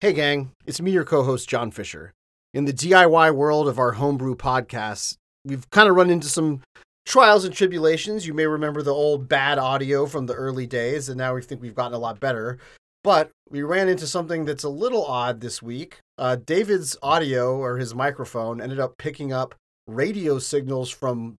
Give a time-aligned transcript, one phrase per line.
[0.00, 2.12] Hey, gang, it's me, your co host, John Fisher.
[2.54, 6.60] In the DIY world of our homebrew podcasts, we've kind of run into some
[7.04, 8.24] trials and tribulations.
[8.24, 11.60] You may remember the old bad audio from the early days, and now we think
[11.60, 12.58] we've gotten a lot better.
[13.02, 15.98] But we ran into something that's a little odd this week.
[16.16, 19.56] Uh, David's audio or his microphone ended up picking up
[19.88, 21.34] radio signals from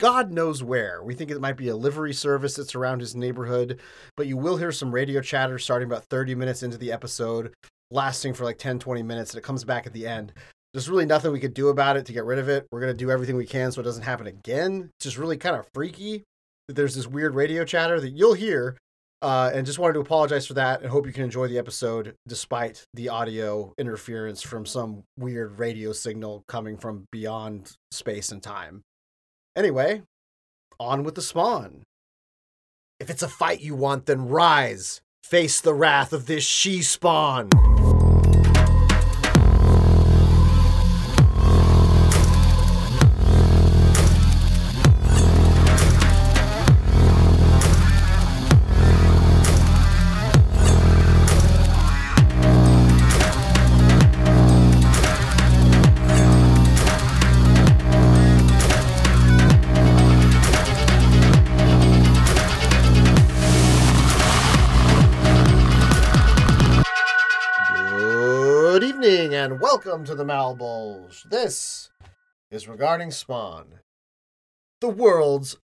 [0.00, 1.00] God knows where.
[1.00, 3.78] We think it might be a livery service that's around his neighborhood,
[4.16, 7.52] but you will hear some radio chatter starting about 30 minutes into the episode,
[7.90, 10.32] lasting for like 10, 20 minutes, and it comes back at the end.
[10.72, 12.66] There's really nothing we could do about it to get rid of it.
[12.70, 14.90] We're going to do everything we can so it doesn't happen again.
[14.96, 16.22] It's just really kind of freaky
[16.68, 18.76] that there's this weird radio chatter that you'll hear.
[19.22, 22.14] Uh, and just wanted to apologize for that and hope you can enjoy the episode
[22.26, 28.80] despite the audio interference from some weird radio signal coming from beyond space and time.
[29.56, 30.00] Anyway,
[30.78, 31.82] on with the spawn.
[32.98, 35.02] If it's a fight you want, then rise.
[35.24, 37.50] Face the wrath of this she spawn.
[69.82, 71.22] Welcome to the Malebolge.
[71.30, 71.88] This
[72.50, 73.80] is regarding Spawn,
[74.82, 75.56] the world's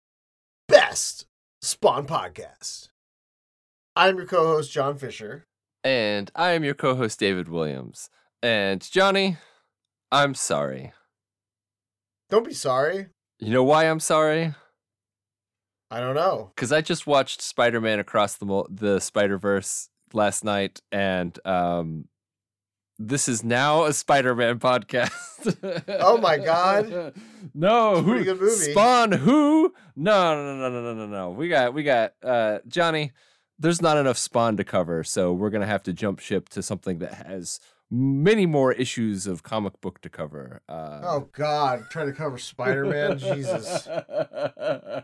[0.69, 1.27] best
[1.61, 2.91] Spawn podcast.
[3.97, 5.47] I'm your co host, John Fisher.
[5.83, 8.09] And I am your co host, David Williams.
[8.41, 9.39] And Johnny,
[10.12, 10.92] I'm sorry.
[12.31, 13.09] Don't be sorry.
[13.41, 14.55] You know why I'm sorry?
[15.91, 16.53] I don't know.
[16.55, 21.37] Because I just watched Spider Man Across the, Mul- the Spider Verse last night, and
[21.45, 22.05] um,
[22.98, 25.11] this is now a Spider Man podcast.
[26.00, 27.12] Oh my God.
[27.53, 28.25] no, who?
[28.25, 28.73] good movie.
[28.73, 29.75] Spawn who?
[29.95, 31.30] No, no, no, no, no, no, no.
[31.30, 33.13] We got, we got, uh, Johnny.
[33.58, 36.98] There's not enough Spawn to cover, so we're gonna have to jump ship to something
[37.01, 37.61] that has
[37.91, 40.63] many more issues of comic book to cover.
[40.69, 41.85] Uh, Oh, God.
[41.90, 43.19] Trying to cover Spider Man?
[43.19, 43.86] Jesus.
[43.86, 45.02] uh,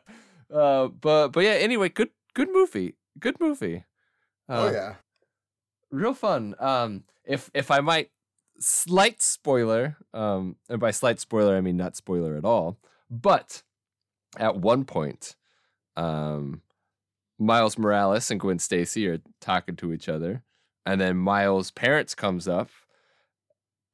[0.51, 1.51] but but yeah.
[1.53, 2.95] Anyway, good good movie.
[3.19, 3.85] Good movie.
[4.49, 4.95] Uh, Oh, yeah.
[5.91, 6.55] real fun.
[6.59, 8.11] Um, if if I might,
[8.59, 9.97] slight spoiler.
[10.13, 12.79] Um, and by slight spoiler, I mean not spoiler at all.
[13.11, 13.63] But
[14.39, 15.37] at one point,
[15.97, 16.63] um,
[17.39, 20.45] Miles Morales and Gwen Stacy are talking to each other,
[20.87, 22.71] and then Miles' parents comes up.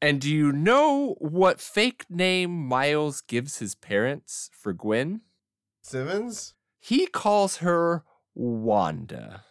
[0.02, 5.22] And do you know what fake name Miles gives his parents for Gwen?
[5.80, 6.54] Simmons?
[6.78, 8.04] He calls her
[8.34, 9.44] Wanda.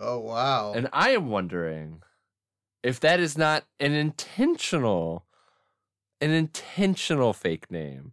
[0.00, 0.72] Oh, wow.
[0.72, 2.02] And I am wondering
[2.82, 5.26] if that is not an intentional,
[6.20, 8.12] an intentional fake name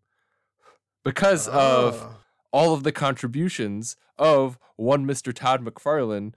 [1.03, 2.15] because of Oh.
[2.51, 5.33] all of the contributions of one Mr.
[5.33, 6.33] Todd McFarlane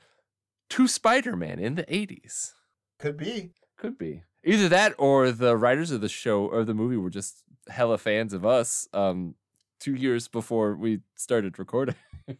[0.70, 2.52] to Spider Man in the 80s.
[2.98, 3.50] Could be.
[3.76, 4.22] Could be.
[4.44, 8.32] Either that or the writers of the show or the movie were just hella fans
[8.32, 9.34] of us um,
[9.78, 11.94] two years before we started recording.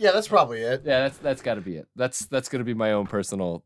[0.00, 0.82] Yeah, that's probably it.
[0.84, 1.88] Yeah, that's that's got to be it.
[1.96, 3.64] That's that's going to be my own personal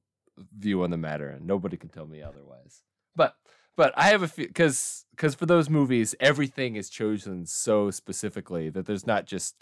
[0.58, 2.82] view on the matter, and nobody can tell me otherwise.
[3.14, 3.36] But
[3.76, 8.68] but I have a few because because for those movies, everything is chosen so specifically
[8.70, 9.56] that there's not just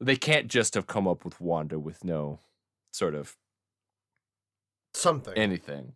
[0.00, 2.38] they can't just have come up with Wanda with no
[2.92, 3.36] sort of
[4.94, 5.34] Something.
[5.34, 5.92] anything.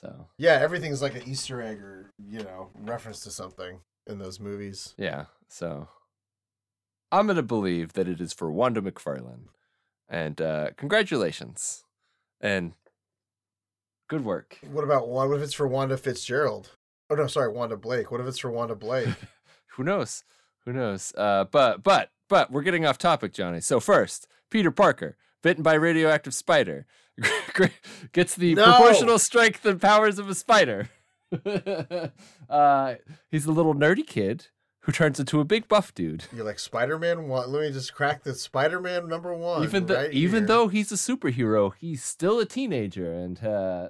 [0.00, 4.38] So Yeah, everything's like an Easter egg or, you know, reference to something in those
[4.40, 4.94] movies.
[4.98, 5.88] yeah, so
[7.12, 9.48] I'm gonna believe that it is for Wanda McFarlane,
[10.08, 11.84] and uh, congratulations
[12.40, 12.72] and
[14.08, 14.58] good work.
[14.70, 15.28] What about one?
[15.28, 16.70] What if it's for Wanda Fitzgerald?
[17.10, 18.10] Oh no, sorry, Wanda Blake.
[18.10, 19.08] What if it's for Wanda Blake?
[19.76, 20.24] who knows?
[20.64, 21.12] Who knows?
[21.16, 23.60] Uh, but but but we're getting off topic, Johnny.
[23.60, 26.86] So first, Peter Parker, bitten by radioactive spider,
[28.12, 28.64] gets the No!
[28.64, 30.88] proportional strength and powers of a spider.
[32.48, 32.94] uh,
[33.30, 34.46] he's a little nerdy kid
[34.86, 36.24] who turns into a big buff dude.
[36.32, 37.28] You're like Spider Man.
[37.28, 39.64] Let me just crack the Spider Man number one.
[39.64, 40.46] even though right even here.
[40.46, 43.88] though he's a superhero, he's still a teenager, and uh,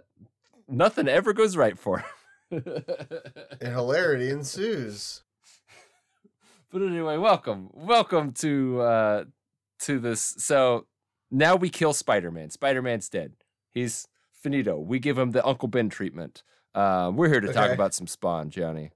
[0.66, 2.06] nothing ever goes right for him.
[3.60, 5.22] and hilarity ensues.
[6.72, 9.24] But anyway, welcome, welcome to uh
[9.80, 10.34] to this.
[10.38, 10.86] So
[11.30, 12.48] now we kill Spider Man.
[12.48, 13.34] Spider Man's dead.
[13.74, 14.78] He's finito.
[14.78, 16.42] We give him the Uncle Ben treatment.
[16.74, 18.92] Uh, we're here to talk about some Spawn, Johnny.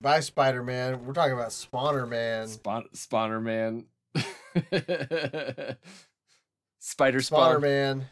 [0.00, 1.04] Bye, Spider Man.
[1.04, 2.48] We're talking about Spawner Man.
[2.48, 3.84] Spawn, Spawner Man.
[6.78, 7.60] Spider Spawner Spawn.
[7.60, 8.06] Man.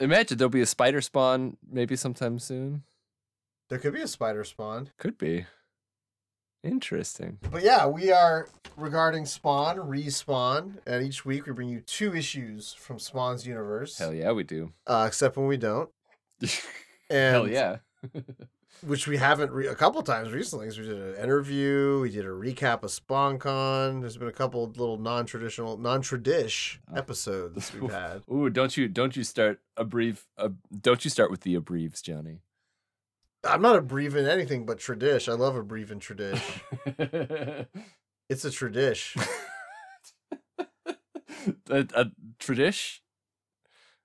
[0.00, 2.82] imagine there'll be a spider spawn maybe sometime soon.
[3.68, 4.90] There could be a spider spawn.
[4.98, 5.44] Could be.
[6.62, 7.38] Interesting.
[7.50, 8.48] But yeah, we are
[8.78, 13.98] regarding Spawn, Respawn, and each week we bring you two issues from Spawn's universe.
[13.98, 14.72] Hell yeah, we do.
[14.86, 15.90] Uh, except when we don't.
[17.10, 17.76] And Hell yeah.
[18.82, 20.66] Which we haven't re- a couple times recently.
[20.68, 24.00] we did an interview, we did a recap of SpawnCon.
[24.02, 26.96] There's been a couple little non-traditional, non-tradish Ah.
[26.98, 28.22] episodes we've had.
[28.30, 30.50] Ooh, don't you don't you start abbrev uh,
[30.80, 32.40] don't you start with the abbreves, Johnny.
[33.42, 35.28] I'm not abbreviating anything but tradish.
[35.30, 37.66] I love abbreviating tradish.
[38.30, 39.16] It's a tradish.
[41.68, 42.06] a, a
[42.40, 43.00] tradish?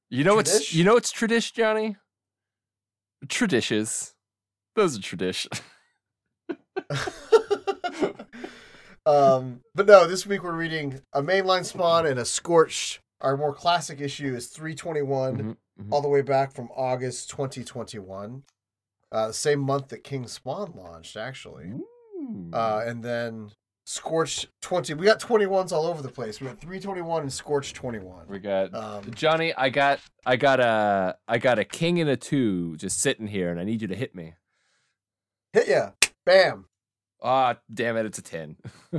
[0.09, 0.73] You know what's Tradish?
[0.73, 1.95] you know what's tradish, Johnny?
[3.29, 4.13] Traditions.
[4.79, 5.45] Those are tradish.
[9.05, 13.01] um, but no, this week we're reading a mainline spawn and a scorched.
[13.19, 15.87] Our more classic issue is 321, Mhm, mhm.
[15.91, 18.43] all the way back from August 2021.
[19.11, 21.73] Uh, the same month that King Spawn launched, actually.
[22.53, 23.51] Uh, and then
[23.85, 24.93] Scorched 20.
[24.93, 26.39] We got 21s all over the place.
[26.39, 28.27] We got 321 and Scorched 21.
[28.29, 32.15] we got Um, Johnny, I got I got a I got a king and a
[32.15, 34.35] two just sitting here and I need you to hit me.
[35.53, 35.91] Hit ya.
[36.25, 36.65] Bam.
[37.21, 38.55] Ah, damn it, it's a 10.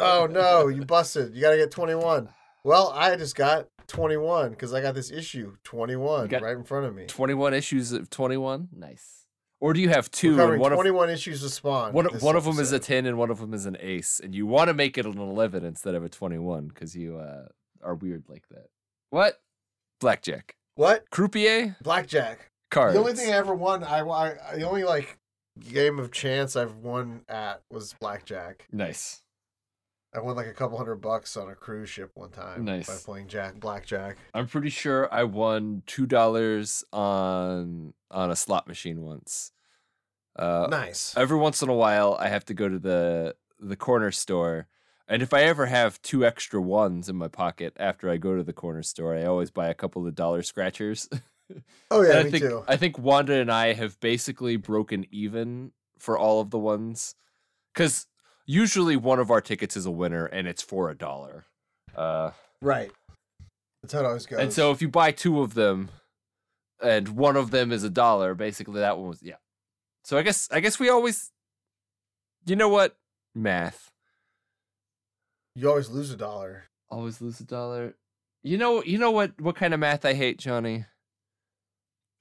[0.00, 1.34] Oh no, you busted.
[1.34, 2.28] You got to get 21.
[2.64, 6.94] Well, I just got 21 because I got this issue 21 right in front of
[6.94, 7.06] me.
[7.06, 8.68] 21 issues of 21?
[8.74, 9.26] Nice.
[9.60, 11.92] Or do you have two and one of 21 issues of Spawn.
[11.92, 14.34] one, one of them is a 10 and one of them is an ace and
[14.34, 17.46] you want to make it an 11 instead of a 21 because you uh,
[17.82, 18.66] are weird like that
[19.10, 19.40] what
[20.00, 21.08] blackjack What?
[21.10, 22.50] croupier Blackjack.
[22.72, 25.16] cards The only thing I ever won, I, I the only like
[25.60, 28.66] game of chance I've won at was blackjack.
[28.72, 29.22] nice
[30.14, 32.86] I won like a couple hundred bucks on a cruise ship one time nice.
[32.86, 34.18] by playing jack blackjack.
[34.34, 39.52] i'm pretty sure i won two dollars on on a slot machine once
[40.36, 41.14] uh nice.
[41.16, 44.66] every once in a while i have to go to the the corner store
[45.08, 48.42] and if i ever have two extra ones in my pocket after i go to
[48.42, 51.08] the corner store i always buy a couple of dollar scratchers
[51.90, 52.64] oh yeah, I think too.
[52.68, 57.14] I think Wanda and I have basically broken even for all of the ones,
[57.72, 58.06] because
[58.46, 61.44] usually one of our tickets is a winner and it's for a dollar.
[61.94, 62.90] Uh, Right.
[63.82, 64.38] That's how it always goes.
[64.38, 65.90] and so if you buy two of them,
[66.80, 69.36] and one of them is a dollar, basically that one was yeah.
[70.04, 71.30] So I guess I guess we always,
[72.46, 72.96] you know what,
[73.34, 73.90] math
[75.54, 76.64] you always lose a dollar.
[76.90, 77.94] always lose a dollar.
[78.42, 80.86] You know you know what what kind of math I hate, Johnny.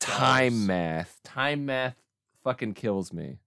[0.01, 0.67] Time Dollars.
[0.67, 1.19] math.
[1.23, 1.95] Time math
[2.43, 3.37] fucking kills me.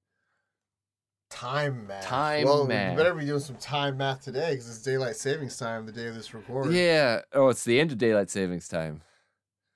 [1.31, 2.05] Time math.
[2.05, 2.93] Time well, math.
[2.93, 6.07] You better be doing some time math today because it's daylight savings time the day
[6.07, 6.73] of this recording.
[6.73, 7.23] Yeah.
[7.33, 9.03] Oh, it's the end of daylight savings time.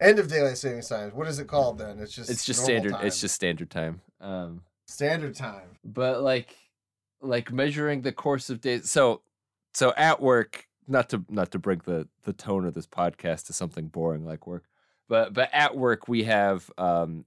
[0.00, 1.10] End of daylight savings time.
[1.10, 1.98] What is it called then?
[1.98, 3.06] It's just It's just normal standard.
[3.06, 4.00] It's just standard time.
[4.20, 5.78] Um, standard time.
[5.84, 6.54] but like,
[7.20, 8.88] like measuring the course of days.
[8.88, 9.22] So,
[9.74, 13.52] so at work, not to not to bring the the tone of this podcast to
[13.52, 14.64] something boring like work,
[15.08, 17.24] but but at work we have um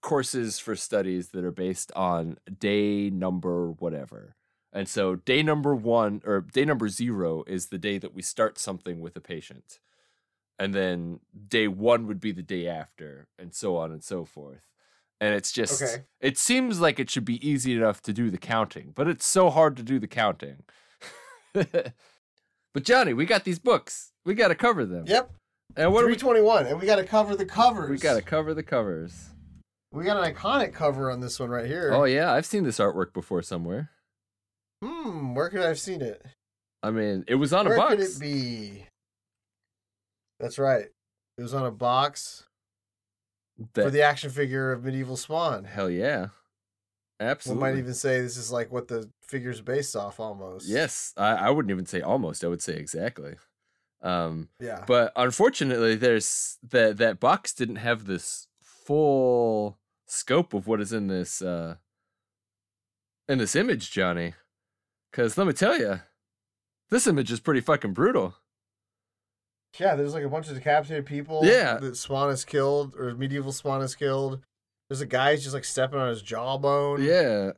[0.00, 4.36] courses for studies that are based on day number whatever.
[4.70, 8.58] And so day number 1 or day number 0 is the day that we start
[8.58, 9.78] something with a patient.
[10.58, 14.68] And then day 1 would be the day after and so on and so forth.
[15.20, 16.04] And it's just Okay.
[16.20, 19.48] it seems like it should be easy enough to do the counting, but it's so
[19.48, 20.64] hard to do the counting.
[21.54, 21.94] but
[22.82, 24.12] Johnny, we got these books.
[24.26, 25.04] We got to cover them.
[25.06, 25.30] Yep.
[25.76, 27.90] And what do Three we twenty one, and we got to cover the covers.
[27.90, 29.30] we got to cover the covers.
[29.92, 31.90] We got an iconic cover on this one right here.
[31.92, 33.90] Oh yeah, I've seen this artwork before somewhere.
[34.82, 35.34] Hmm.
[35.34, 36.24] Where could I have seen it?
[36.82, 37.94] I mean, it was on Where a box.
[37.94, 38.86] could it be?
[40.38, 40.86] That's right.
[41.38, 42.44] It was on a box
[43.74, 45.64] That- for the action figure of Medieval Spawn.
[45.64, 46.30] hell yeah, One
[47.20, 47.60] absolutely.
[47.62, 50.68] might even say this is like what the figure's based off almost.
[50.68, 52.44] yes, I, I wouldn't even say almost.
[52.44, 53.34] I would say exactly.
[54.04, 54.84] Um, Yeah.
[54.86, 61.06] but unfortunately, there's that that box didn't have this full scope of what is in
[61.08, 61.76] this uh
[63.28, 64.34] in this image, Johnny.
[65.10, 66.00] Because let me tell you,
[66.90, 68.34] this image is pretty fucking brutal.
[69.78, 71.40] Yeah, there's like a bunch of decapitated people.
[71.44, 71.78] Yeah.
[71.78, 74.40] That Spawn is killed, or medieval Spawn is killed.
[74.88, 77.02] There's a guy who's just like stepping on his jawbone.
[77.02, 77.52] Yeah.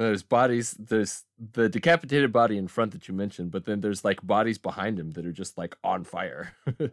[0.00, 0.72] There's bodies.
[0.78, 4.98] There's the decapitated body in front that you mentioned, but then there's like bodies behind
[4.98, 6.54] him that are just like on fire.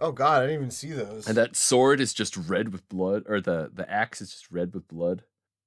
[0.00, 1.26] Oh god, I didn't even see those.
[1.26, 4.72] and that sword is just red with blood, or the the axe is just red
[4.72, 5.24] with blood.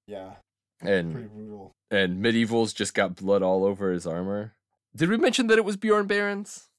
[0.08, 0.36] yeah,
[0.80, 1.76] And pretty brutal.
[1.92, 4.54] and medieval's just got blood all over his armor.
[4.96, 6.70] Did we mention that it was Bjorn Barons?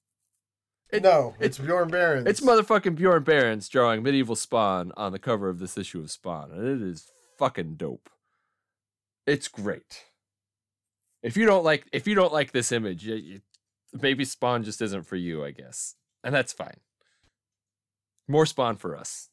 [0.90, 2.26] It- no, it's Bjorn Barons.
[2.26, 6.52] It's motherfucking Bjorn Barons drawing medieval Spawn on the cover of this issue of Spawn,
[6.52, 7.06] and it is
[7.38, 8.08] fucking dope.
[9.26, 10.04] It's great.
[11.22, 13.40] If you don't like, if you don't like this image, you, you,
[13.92, 16.78] maybe Spawn just isn't for you, I guess, and that's fine.
[18.28, 19.28] More Spawn for us.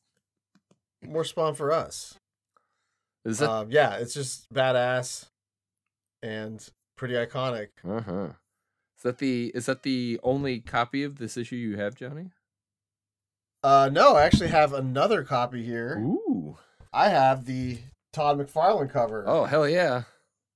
[1.01, 2.15] more spawn for us.
[3.25, 3.49] Is that?
[3.49, 5.25] Um, yeah, it's just badass
[6.21, 6.67] and
[6.97, 7.69] pretty iconic.
[7.87, 8.27] uh huh.
[8.97, 9.51] Is that the?
[9.55, 12.31] Is that the only copy of this issue you have, Johnny?
[13.63, 15.97] Uh, no, I actually have another copy here.
[15.99, 16.57] Ooh.
[16.93, 17.79] I have the
[18.13, 19.23] Todd McFarlane cover.
[19.27, 20.03] Oh hell yeah!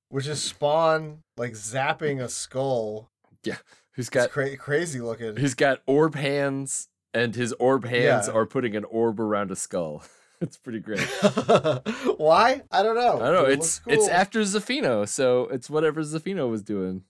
[0.09, 3.09] which is Spawn like zapping a skull.
[3.43, 3.57] Yeah,
[3.97, 4.29] It's got?
[4.31, 5.35] cra- crazy looking.
[5.37, 8.33] He's got orb hands, and his orb hands Yeah.
[8.33, 10.03] are putting an orb around a skull.
[10.41, 10.99] it's pretty great.
[12.17, 12.61] Why?
[12.71, 13.15] I don't know.
[13.21, 13.45] I don't know.
[13.45, 17.03] it It's looks it's after Zafino, so it's whatever Zafino was doing.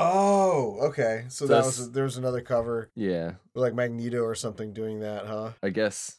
[0.00, 1.24] Oh, okay.
[1.28, 5.52] So that was there was another cover Yeah, like Magneto or something doing that, huh?
[5.62, 6.17] I guess.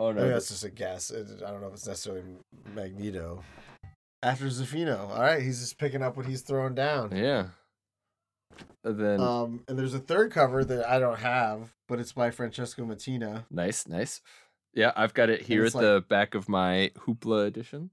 [0.00, 1.10] Oh no, that's just a guess.
[1.10, 2.22] It, I don't know if it's necessarily
[2.74, 3.44] Magneto.
[4.22, 7.14] After Zafino, all right, he's just picking up what he's throwing down.
[7.14, 7.48] yeah.
[8.82, 12.30] And then Um, and there's a third cover that I don't have, but it's by
[12.30, 13.44] Francesco Mattina.
[13.50, 14.22] nice, nice.
[14.72, 17.90] Yeah, I've got it here at like- the back of my Hoopla edition.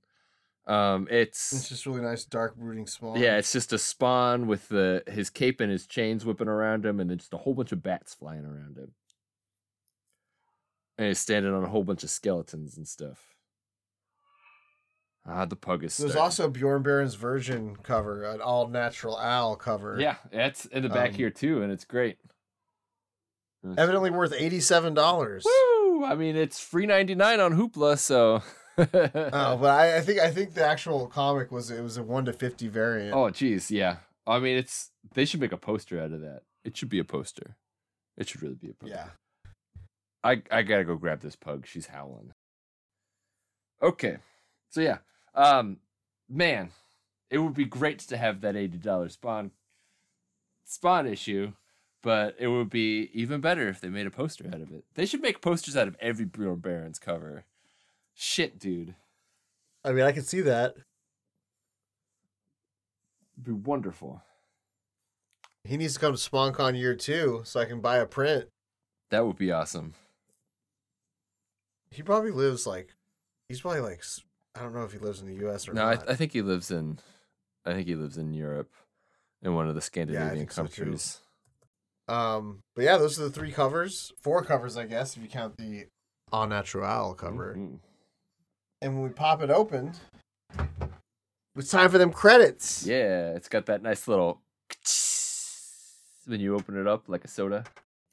[0.65, 3.17] Um, It's it's just really nice, dark brooding spawn.
[3.19, 6.99] yeah, it's just a spawn with the his cape and his chains whipping around him,
[6.99, 8.91] and then just a whole bunch of bats flying around him.
[10.97, 13.35] And he's standing on a whole bunch of skeletons and stuff.
[15.25, 15.97] Ah, the pug is.
[15.97, 19.97] There's starting- also Bjorn Baron's version cover, an all natural owl cover.
[19.99, 22.17] yeah, it's in the back Um, here too, and it's great.
[23.63, 25.45] It's- Evidently worth eighty-seven dollars.
[25.45, 26.05] Woo!
[26.05, 28.41] I mean, it's free ninety nine on Hoopla, so.
[28.79, 32.25] Oh, but I, I think I think the actual comic was it was a one
[32.25, 33.15] to fifty variant.
[33.15, 33.97] Oh, geez, yeah.
[34.27, 36.43] I mean, it's they should make a poster out of that.
[36.63, 37.57] It should be a poster.
[38.17, 38.95] It should really be a poster.
[38.95, 39.09] yeah.
[40.27, 41.65] I I gotta go grab this pug.
[41.65, 42.33] She's howling.
[43.81, 44.17] Okay,
[44.69, 44.97] so yeah,
[45.33, 45.77] um,
[46.27, 46.71] man,
[47.29, 49.51] it would be great to have that eighty dollars spawn
[50.65, 51.53] spawn issue,
[52.03, 54.83] but it would be even better if they made a poster out of it.
[54.95, 57.45] They should make posters out of every Bjorn Barons cover.
[58.13, 58.95] Shit, dude,
[59.85, 60.75] I mean, I can see that.
[63.37, 64.23] It'd be wonderful.
[65.63, 68.49] He needs to come to SpawnCon year two so I can buy a print.
[69.09, 69.93] That would be awesome.
[71.91, 72.93] He probably lives like,
[73.49, 74.03] he's probably like,
[74.55, 75.67] I don't know if he lives in the U.S.
[75.67, 75.97] or No, I.
[76.07, 76.99] I think he lives in,
[77.65, 78.71] I think he lives in Europe,
[79.41, 81.19] in one of the Scandinavian so, countries.
[82.07, 85.57] um, but yeah, those are the three covers, four covers, I guess, if you count
[85.57, 85.85] the
[86.31, 87.55] All Natural cover.
[87.57, 87.79] Mhm.
[88.81, 89.93] And when we pop it open,
[91.55, 92.85] it's time for them credits.
[92.85, 94.41] Yeah, it's got that nice little
[96.27, 97.63] when you open it up like a soda.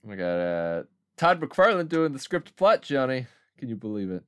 [0.03, 0.83] We got uh,
[1.17, 3.27] Todd McFarlane doing the script plot, Johnny.
[3.59, 4.25] Can you believe it?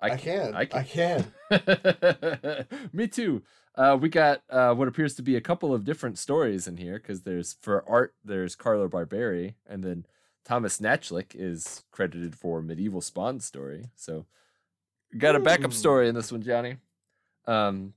[0.00, 0.54] I can.
[0.54, 1.32] I I can.
[1.50, 2.66] can.
[2.92, 3.42] Me too.
[3.74, 6.94] Uh, we got uh, what appears to be a couple of different stories in here
[6.94, 10.06] because there's for art there's Carlo Barberi and then
[10.44, 13.90] Thomas Nachlik is credited for medieval Spawn story.
[13.94, 14.26] So
[15.16, 15.74] got a backup Ooh.
[15.74, 16.76] story in this one, Johnny.
[17.46, 17.94] Um,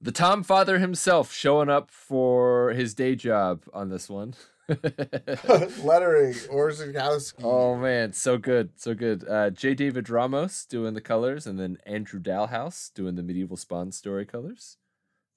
[0.00, 4.34] the Todd Father himself showing up for his day job on this one.
[5.84, 7.42] Lettering, Orzechowski.
[7.44, 9.24] Oh man, so good, so good.
[9.28, 9.74] Uh, J.
[9.74, 14.76] David Ramos doing the colors, and then Andrew Dalhouse doing the medieval Spawn story colors.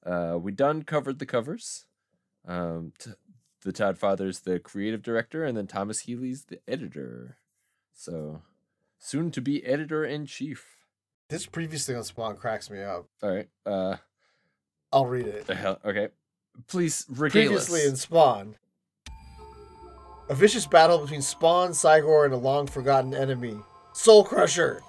[0.06, 1.86] Uh, we done covered the covers.
[2.48, 3.12] Um, t-
[3.64, 7.38] the Todd Father's the creative director, and then Thomas Healy's the editor.
[7.94, 8.42] So
[9.00, 10.66] soon to be editor in chief.
[11.30, 13.08] This previously on Spawn cracks me up.
[13.24, 13.48] All right.
[13.66, 13.96] Uh,
[14.92, 15.48] I'll read it.
[15.48, 15.80] the hell.
[15.84, 16.10] Okay.
[16.68, 17.88] Please regale Previously us.
[17.88, 18.56] in Spawn.
[20.30, 23.58] A vicious battle between Spawn, Cy-Gor, and a long forgotten enemy,
[23.92, 24.82] Soul Crusher.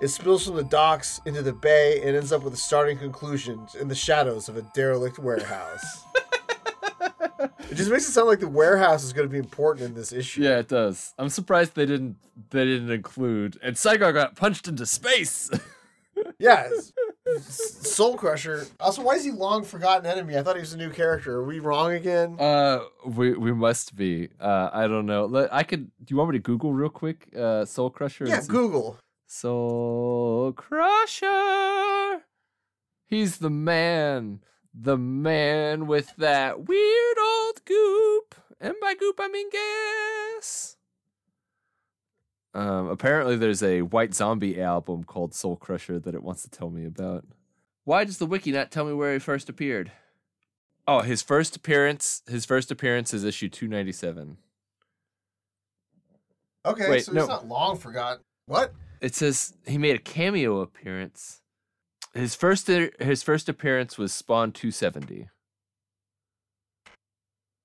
[0.00, 3.66] It spills from the docks into the bay and ends up with a starting conclusion
[3.80, 6.04] in the shadows of a derelict warehouse.
[7.40, 10.12] it just makes it sound like the warehouse is going to be important in this
[10.12, 10.42] issue.
[10.42, 11.14] Yeah, it does.
[11.18, 12.16] I'm surprised they didn't.
[12.50, 13.58] They didn't include.
[13.62, 15.50] And Cy-Gor got punched into space.
[16.38, 16.68] Yeah.
[17.40, 18.66] Soul Crusher.
[18.80, 20.36] Also, why is he long forgotten enemy?
[20.36, 21.36] I thought he was a new character.
[21.36, 22.36] Are we wrong again?
[22.38, 24.28] Uh, we we must be.
[24.40, 25.26] Uh, I don't know.
[25.26, 25.90] Let, I could.
[26.04, 27.28] Do you want me to Google real quick?
[27.36, 28.26] Uh, Soul Crusher.
[28.26, 28.98] yeah, Google.
[29.26, 32.22] Soul Crusher.
[33.06, 34.40] He's the man.
[34.72, 38.34] The man with that weird old goop.
[38.60, 40.75] And by goop, I mean gas.
[42.56, 46.70] Um, apparently, there's a White Zombie album called Soul Crusher that it wants to tell
[46.70, 47.26] me about.
[47.84, 49.92] Why does the wiki not tell me where he first appeared?
[50.88, 52.22] Oh, his first appearance.
[52.26, 54.38] His first appearance is issue two ninety seven.
[56.64, 57.20] Okay, Wait, so no.
[57.20, 58.22] he's not long forgotten.
[58.46, 58.72] What?
[59.02, 61.42] It says he made a cameo appearance.
[62.14, 65.28] His first his first appearance was Spawn two seventy.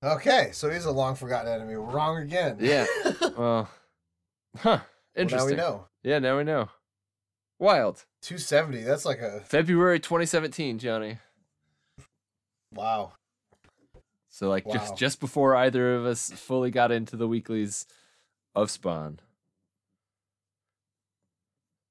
[0.04, 1.78] Okay, so he's a long forgotten enemy.
[1.78, 2.58] We're wrong again.
[2.60, 2.86] Yeah.
[3.38, 3.70] Well,
[4.58, 4.80] huh?
[4.80, 5.58] Well, Interesting.
[5.58, 5.86] now we know.
[6.04, 6.70] Yeah, now we know.
[7.60, 8.06] Wild.
[8.22, 8.82] 270.
[8.84, 11.18] That's like a February 2017, Johnny.
[12.74, 13.14] wow.
[14.30, 14.74] So like Wow.
[14.76, 17.86] just just before either of us fully got into the weeklies
[18.56, 19.20] of Spawn.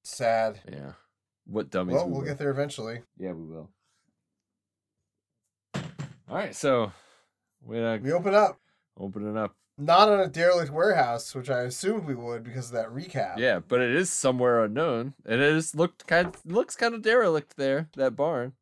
[0.04, 0.60] Sad.
[0.70, 0.92] Yeah.
[1.46, 2.26] What dummies Well, we we'll were.
[2.26, 3.02] get there eventually.
[3.18, 3.68] Yeah, we will.
[5.74, 6.92] All right, so
[7.62, 8.58] we're We open up
[8.96, 9.54] opening up.
[9.80, 13.38] Not on a derelict warehouse, which I assumed we would because of that recap.
[13.38, 17.02] Yeah, but it is somewhere unknown, and it is looked kind of, looks kind of
[17.02, 17.88] derelict there.
[17.96, 18.52] That barn.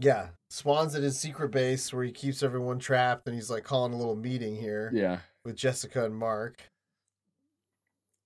[0.00, 0.28] Yeah.
[0.50, 3.96] Swan's at his secret base where he keeps everyone trapped, and he's like calling a
[3.96, 5.18] little meeting here Yeah.
[5.44, 6.70] with Jessica and Mark.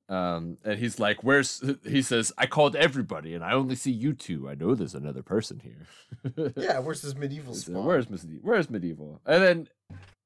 [0.09, 4.13] Um, and he's like, "Where's?" He says, "I called everybody, and I only see you
[4.13, 4.49] two.
[4.49, 7.77] I know there's another person here." Yeah, where's this medieval said.
[7.77, 9.21] Where's Medi- Where's medieval?
[9.25, 9.69] And then,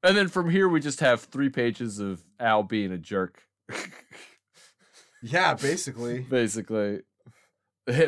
[0.05, 3.43] and then from here we just have three pages of Al being a jerk.
[5.25, 6.21] Yeah, basically.
[6.21, 7.01] basically,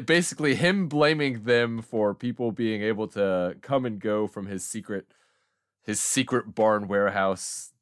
[0.04, 5.06] basically him blaming them for people being able to come and go from his secret,
[5.82, 7.72] his secret barn warehouse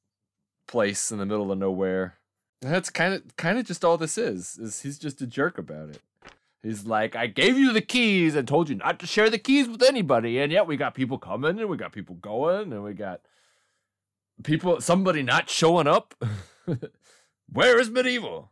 [0.68, 2.18] place in the middle of nowhere.
[2.62, 4.56] That's kind of kind of just all this is.
[4.56, 6.00] Is he's just a jerk about it.
[6.62, 9.68] He's like, I gave you the keys and told you not to share the keys
[9.68, 12.94] with anybody, and yet we got people coming and we got people going and we
[12.94, 13.20] got
[14.42, 16.14] people somebody not showing up.
[17.52, 18.50] Where is medieval?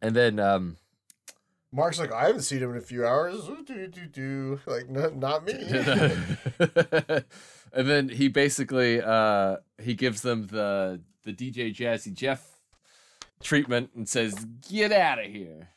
[0.00, 0.76] And then um
[1.74, 3.48] Mark's like, I haven't seen him in a few hours.
[4.66, 5.54] Like, not, not me.
[7.72, 12.60] and then he basically uh he gives them the the DJ Jazzy Jeff
[13.42, 15.68] treatment and says, "Get out of here."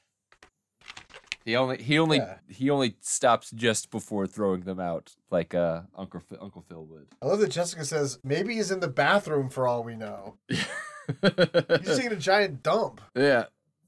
[1.45, 2.38] He only he only Yeah.
[2.49, 7.08] he only stops just before throwing them out, like uh Uncle Phil, Uncle Phil would.
[7.21, 10.38] I love that Jessica says maybe he's in the bathroom for all we know.
[10.49, 12.99] He's taking a giant dump.
[13.15, 13.45] yeah,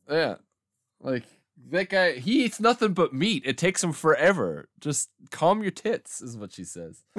[0.07, 0.35] yeah,
[1.01, 1.23] like
[1.71, 2.11] that guy.
[2.19, 3.41] He eats nothing but meat.
[3.43, 4.69] It takes him forever.
[4.79, 7.03] Just calm your tits, is what she says.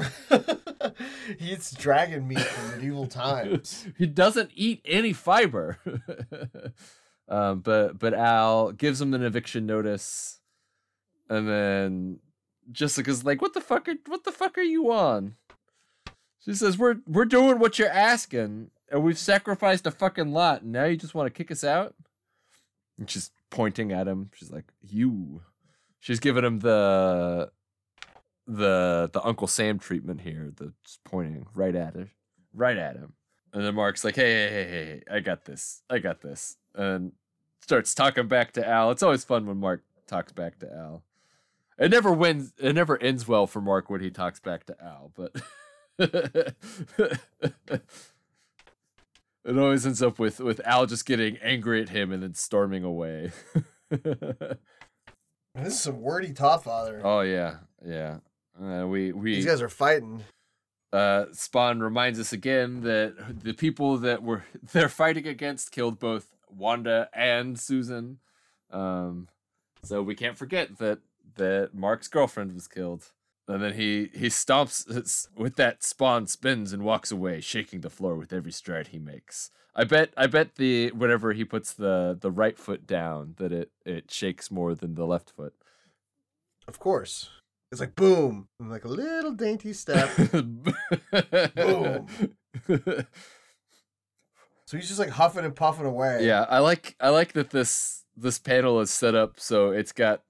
[1.39, 3.89] he eats dragon meat from medieval times.
[3.99, 5.79] he doesn't eat any fiber.
[7.29, 10.41] Um, but but Al gives him an eviction notice,
[11.29, 12.21] and then
[12.73, 13.89] Jessica's like, "What the fuck?
[13.89, 15.37] Are, what the fuck are you on?"
[16.45, 20.73] She says, "We're we're doing what you're asking, and we've sacrificed a fucking lot, and
[20.73, 21.95] now you just want to kick us out."
[22.99, 24.31] And she's pointing at him.
[24.35, 25.43] She's like, "You."
[26.01, 27.51] She's giving him the
[28.47, 30.53] the the Uncle Sam treatment here.
[30.57, 30.73] The
[31.05, 32.09] pointing right at her,
[32.55, 33.15] right at him.
[33.53, 35.83] And then Mark's like, "Hey, hey, hey, hey, hey, I got this.
[35.91, 37.13] I got this." And
[37.61, 38.91] starts talking back to Al.
[38.93, 41.03] It's always fun when Mark talks back to Al.
[41.79, 42.55] It never wins.
[42.59, 45.33] It never ends well for Mark when he talks back to Al, but
[45.99, 46.55] it
[49.47, 53.33] always ends up with with Al just getting angry at him and then storming away.
[55.55, 57.01] This is some wordy Todd Father.
[57.03, 58.19] oh yeah, yeah.
[58.63, 60.23] Uh, we we These guys are fighting.
[60.93, 66.29] uh, Spawn reminds us again that the people that were they're fighting against killed both
[66.51, 68.19] Wanda and Susan.
[68.71, 69.29] Um,
[69.83, 71.01] so we can't forget that
[71.37, 73.13] that Mark's girlfriend was killed.
[73.47, 78.15] And then he he stomps with that Spawn spins and walks away, shaking the floor
[78.15, 79.51] with every stride he makes.
[79.75, 83.71] I bet I bet the whenever he puts the the right foot down that it
[83.87, 85.55] it shakes more than the left foot.
[86.67, 87.31] Of course.
[87.71, 88.49] It's like boom.
[88.61, 90.11] And like a little dainty step.
[91.55, 92.07] Boom.
[94.69, 96.27] So he's just like huffing and puffing away.
[96.27, 100.21] Yeah, I like I like that this this panel is set up so it's got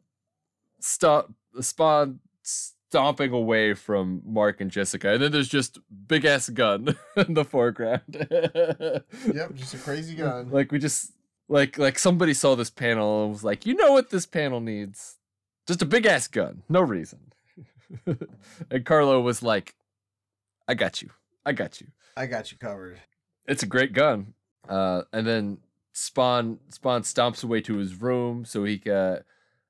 [0.79, 6.97] stop spawn stomping away from Mark and Jessica, and then there's just big ass gun
[7.17, 8.03] in the foreground.
[9.35, 10.53] Yep, just a crazy gun.
[10.53, 11.11] like we just
[11.49, 15.17] like like somebody saw this panel and was like, you know what this panel needs?
[15.67, 17.33] Just a big ass gun, no reason.
[18.71, 19.75] and Carlo was like,
[20.69, 21.11] I got you,
[21.45, 23.01] I got you I got you covered.
[23.49, 24.35] It's a great gun.
[24.69, 25.59] Uh, and then
[25.93, 29.23] Spawn Spawn stomps away to his room so he can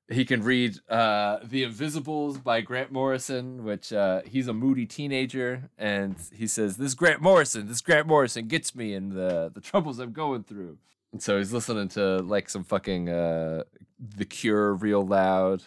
[0.09, 5.69] he can read uh, The Invisibles by Grant Morrison, which uh, he's a moody teenager,
[5.77, 9.99] and he says, "This Grant Morrison, this Grant Morrison gets me in the the troubles
[9.99, 10.77] I'm going through."
[11.11, 13.63] And so he's listening to like some fucking uh,
[13.99, 15.63] The Cure real loud.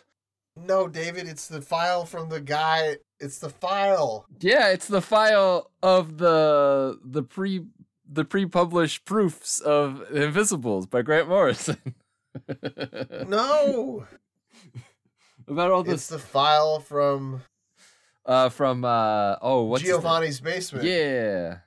[0.56, 2.98] No, David, it's the file from the guy.
[3.18, 4.26] It's the file.
[4.40, 7.64] Yeah, it's the file of the the pre
[8.12, 11.78] the pre-published proofs of Invisibles by Grant Morrison.
[13.26, 14.06] No,
[15.46, 17.42] About all it's this the file from
[18.24, 19.82] uh from uh oh what's?
[19.84, 20.84] Giovanni's basement.
[20.84, 21.58] Yeah.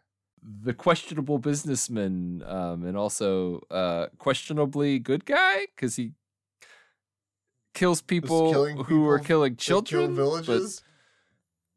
[0.64, 6.12] The questionable businessman, um, and also uh, questionably good guy because he
[7.74, 8.54] kills people
[8.84, 10.16] who are killing That kill children.
[10.16, 10.84] but- villages.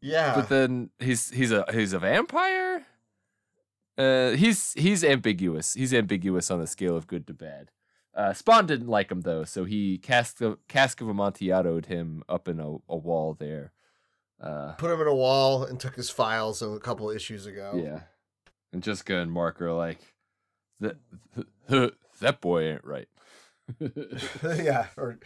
[0.03, 2.87] yeah, But, then he's he's a he's a vampire.
[3.99, 5.75] Uh, he's he's ambiguous.
[5.75, 7.73] He's ambiguous on the scale of good to bad.
[8.15, 12.61] Uh, Spawn didn't like him though, so he cask cask of amontillado him up in
[12.61, 13.73] a, a wall there.
[14.41, 17.73] Uh, put him in a wall and took his files a couple issues ago.
[17.75, 18.03] Yeah.
[18.73, 19.99] And Jessica and Mark are like,
[20.81, 20.97] that,
[22.21, 23.09] that boy ain't right.
[24.43, 25.19] yeah, or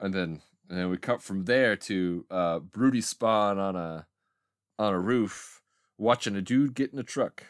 [0.00, 4.06] and then and then we cut from there to uh Broody Spawn on a
[4.78, 5.61] on a roof
[6.02, 7.44] watching a dude get in a truck.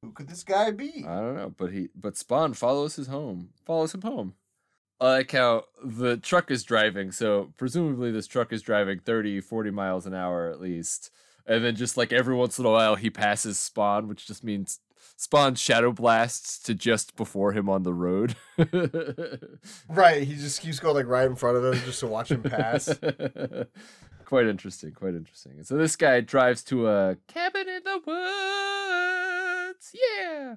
[0.00, 1.04] who could this guy be?
[1.06, 3.50] I don't know, but he but Spawn follows his home.
[3.66, 4.34] Follows him home.
[5.00, 9.70] I like how the truck is driving, so presumably this truck is driving 30, 40
[9.70, 11.10] miles an hour at least.
[11.46, 14.80] And then just like every once in a while he passes Spawn, which just means
[15.16, 18.36] Spawn shadow blasts to just before him on the road.
[19.88, 22.42] right, he just keeps going like right in front of him just to watch him
[22.42, 22.86] pass.
[24.28, 25.52] quite interesting, quite interesting.
[25.56, 29.90] And so this guy drives to a cabin in the woods.
[29.94, 30.56] Yeah.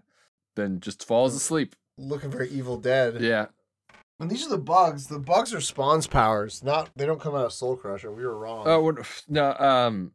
[0.56, 1.78] Then just falls asleep.
[1.98, 3.22] Looking for Evil Dead.
[3.22, 3.46] Yeah.
[4.20, 5.08] And these are the bugs.
[5.08, 6.62] The bugs are Spawn's powers.
[6.62, 8.12] Not they don't come out of Soul Crusher.
[8.12, 8.68] We were wrong.
[8.68, 8.94] Oh
[9.30, 10.12] no, um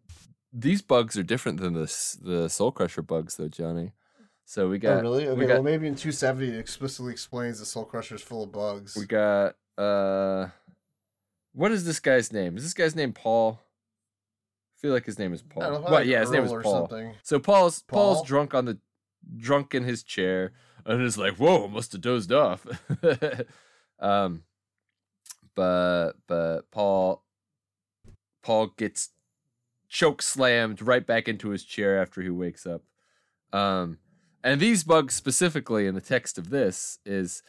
[0.53, 3.93] these bugs are different than the the Soul Crusher bugs though, Johnny.
[4.45, 4.91] So we got.
[4.91, 5.29] Oh, got really?
[5.29, 8.43] Okay, we got well maybe in 270 it explicitly explains the Soul Crusher is full
[8.45, 8.95] of bugs.
[8.97, 10.49] we got uh
[11.57, 12.57] what is this guy's name?
[12.57, 13.61] Is this guy's name Paul?
[13.63, 15.63] I feel like his name is Paul.
[15.73, 16.07] Know, What?
[16.07, 16.87] yeah, his name is Paul.
[16.89, 17.15] something.
[17.23, 18.79] So Paul's Paul's drunk on the
[19.39, 20.53] drunk in his chair
[20.85, 22.67] and is like, "Whoa, must have dozed off."
[23.99, 24.43] um,
[25.55, 27.25] but but Paul
[28.43, 29.11] Paul gets
[29.89, 32.83] choke slammed right back into his chair after he wakes up.
[33.53, 33.99] Um,
[34.45, 37.43] and these bugs specifically in the text of this is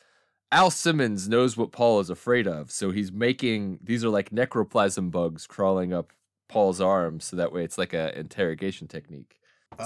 [0.52, 5.12] Al Simmons knows what Paul is afraid of, so he's making these are like necroplasm
[5.12, 6.14] bugs crawling up
[6.48, 9.40] Paul's arms, so that way it's like a interrogation technique.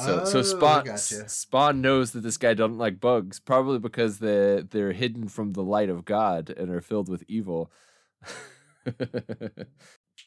[0.03, 1.27] So so Oh, I Spawn gotcha.
[1.29, 5.63] Spawn knows that this guy doesn't like bugs, probably because they they're hidden from the
[5.63, 7.71] light of God and are filled with evil.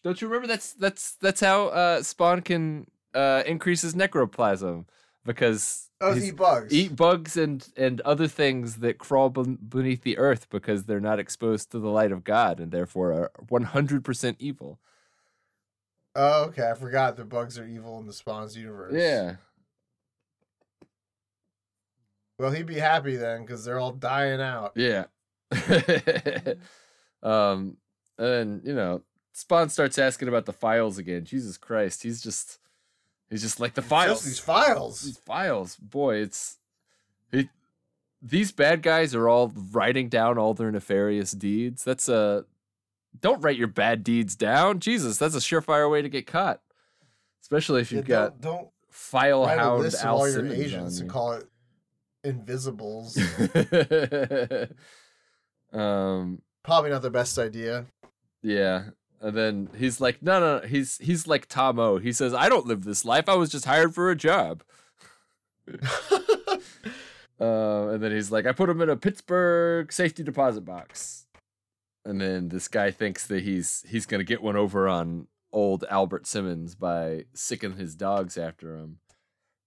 [0.02, 4.86] Don't you remember that's that's that's how uh, Spawn can uh, increase his necroplasm
[5.24, 6.72] because Oh, eat bugs.
[6.72, 11.18] eat bugs and and other things that crawl ben- beneath the earth because they're not
[11.18, 14.78] exposed to the light of God and therefore are 100% evil.
[16.14, 16.70] Oh, okay.
[16.70, 18.92] I forgot the bugs are evil in the Spawn's universe.
[18.94, 19.36] Yeah.
[22.38, 24.72] Well, he'd be happy then because they're all dying out.
[24.74, 25.04] Yeah.
[27.22, 27.76] um,
[28.18, 31.24] and you know, Spawn starts asking about the files again.
[31.24, 32.58] Jesus Christ, he's just
[33.30, 34.24] he's just like the Just files.
[34.24, 35.02] these files.
[35.02, 36.58] These files, boy, it's
[37.32, 37.48] it,
[38.22, 41.84] these bad guys are all writing down all their nefarious deeds.
[41.84, 42.44] That's a
[43.20, 44.80] don't write your bad deeds down.
[44.80, 46.60] Jesus, that's a surefire way to get caught.
[47.42, 50.36] Especially if you've got don't, don't file write a hound list of Al all your
[50.36, 51.44] Simmons agents and call it
[52.24, 53.18] Invisibles.
[55.72, 57.84] um Probably not the best idea.
[58.42, 58.84] Yeah.
[59.24, 60.66] And then he's like, no, no, no.
[60.66, 61.96] He's he's like Tom O.
[61.96, 63.26] He says, I don't live this life.
[63.26, 64.62] I was just hired for a job.
[65.66, 65.78] Uh,
[67.40, 71.24] and then he's like, I put him in a Pittsburgh safety deposit box.
[72.04, 76.26] And then this guy thinks that he's he's gonna get one over on old Albert
[76.26, 78.98] Simmons by sicking his dogs after him.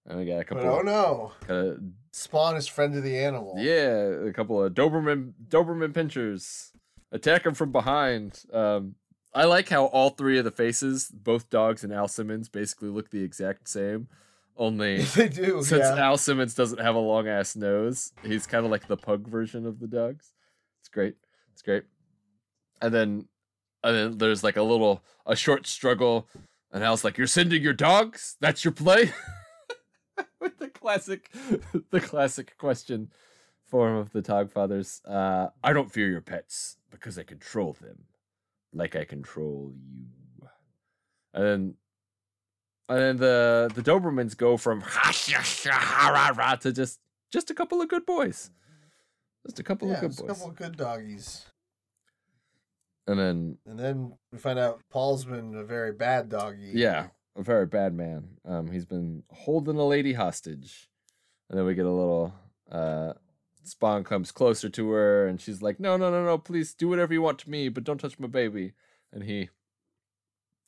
[0.06, 0.70] And we got a but couple.
[0.70, 1.78] oh no, uh,
[2.12, 3.56] Spawn is friend of the animal.
[3.58, 6.74] yeah, a couple of Doberman Doberman pinschers
[7.12, 8.44] attack him from behind.
[8.54, 8.94] Um,
[9.34, 13.10] I like how all three of the faces, both dogs and Al Simmons, basically look
[13.10, 14.08] the exact same.
[14.58, 15.62] Only they do.
[15.64, 15.98] since yeah.
[15.98, 19.66] Al Simmons doesn't have a long ass nose, he's kind of like the pug version
[19.66, 20.34] of the dogs.
[20.80, 21.16] It's great.
[21.54, 21.84] It's great.
[22.82, 23.28] And then,
[23.84, 26.28] and then there's like a little a short struggle,
[26.72, 28.38] and Al's like, "You're sending your dogs?
[28.40, 29.12] That's your play?"
[30.40, 31.32] With the classic,
[31.92, 33.12] the classic question
[33.64, 35.02] form of the Todd Fathers.
[35.06, 38.06] Uh, I don't fear your pets because I control them,
[38.78, 40.06] like I control you.
[41.34, 41.74] And then
[42.90, 44.82] and then the the Dobermans go from
[46.62, 47.00] to just
[47.32, 48.52] just a couple of good boys,
[49.46, 50.32] just a couple yeah, of good it's a boys.
[50.32, 51.46] couple of good doggies.
[53.08, 56.72] And then And then we find out Paul's been a very bad doggy.
[56.74, 58.28] yeah, a very bad man.
[58.46, 60.90] Um, he's been holding a lady hostage,
[61.50, 62.34] and then we get a little.
[62.72, 63.14] Uh,
[63.68, 66.38] Spawn comes closer to her, and she's like, "No, no, no, no!
[66.38, 68.74] Please do whatever you want to me, but don't touch my baby."
[69.12, 69.50] And he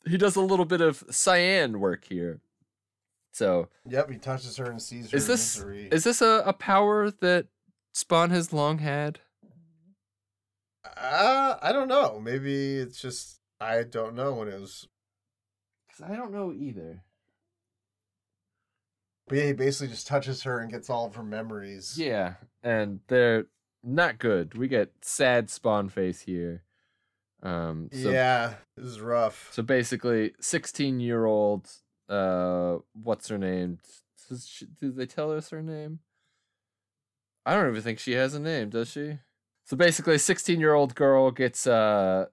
[0.06, 2.40] he does a little bit of cyan work here.
[3.32, 5.88] So Yep, he touches her and sees her is this misery.
[5.92, 7.46] is this a, a power that
[7.92, 9.20] Spawn has long had?
[10.84, 12.18] uh, I don't know.
[12.20, 14.88] Maybe it's just I don't know when it was.
[15.88, 17.02] Because I don't know either.
[19.30, 21.96] But yeah, he basically just touches her and gets all of her memories.
[21.96, 23.46] Yeah, and they're
[23.84, 24.58] not good.
[24.58, 26.64] We get sad Spawn face here.
[27.40, 29.50] Um, so yeah, this is rough.
[29.52, 31.70] So basically, sixteen-year-old,
[32.08, 33.78] uh, what's her name?
[34.28, 36.00] Does she, did they tell us her name?
[37.46, 39.18] I don't even think she has a name, does she?
[39.64, 42.26] So basically, a sixteen-year-old girl gets, uh,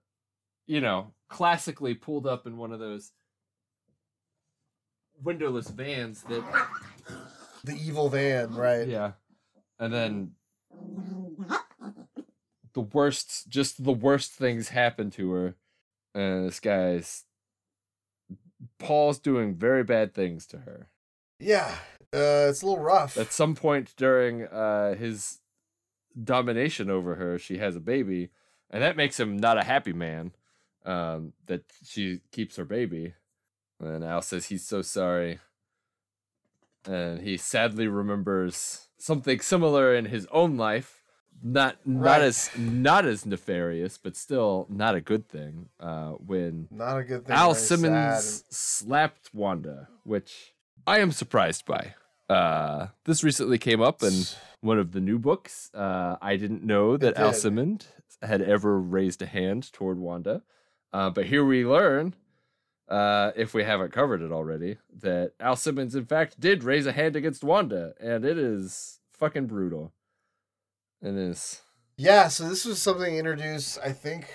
[0.66, 3.12] you know, classically pulled up in one of those
[5.24, 6.44] windowless vans that,
[7.64, 8.88] The evil van, right?
[8.88, 9.12] yeah,
[9.80, 10.32] and then
[12.74, 15.56] the worst, just the worst things happen to her,
[16.14, 17.24] and this guy's
[18.80, 20.88] Paul's doing very bad things to her.
[21.40, 21.76] Yeah,
[22.14, 23.18] uh, it's a little rough.
[23.18, 25.40] At some point during uh, his
[26.24, 28.30] domination over her, she has a baby,
[28.72, 30.32] and that makes him not a happy man.
[30.86, 33.14] Um, that she keeps her baby,
[33.80, 35.40] and Al says he's so sorry,
[36.86, 41.02] and he sadly remembers something similar in his own life.
[41.44, 42.22] Not not Right.
[42.24, 45.70] as not as nefarious, but still not a good thing.
[45.80, 47.36] Uh, when Not a good thing.
[47.36, 48.44] Al Simmons sad.
[48.54, 50.54] slapped Wanda, which
[50.88, 51.94] I am surprised by.
[52.28, 54.24] Uh, this recently came up in
[54.62, 55.70] one of the new books.
[55.76, 57.34] Uh, I didn't know that Al.
[57.34, 57.88] Simmons
[58.24, 60.42] had ever raised a hand toward Wanda,
[60.92, 62.16] uh, but here we learn,
[62.90, 66.92] uh, if we haven't covered it already, that Al Simmons in fact did raise a
[66.92, 69.92] hand against Wanda, and it is fucking brutal.
[71.02, 71.62] It is.
[71.98, 73.80] Yeah, so this was something introduced.
[73.84, 74.34] I think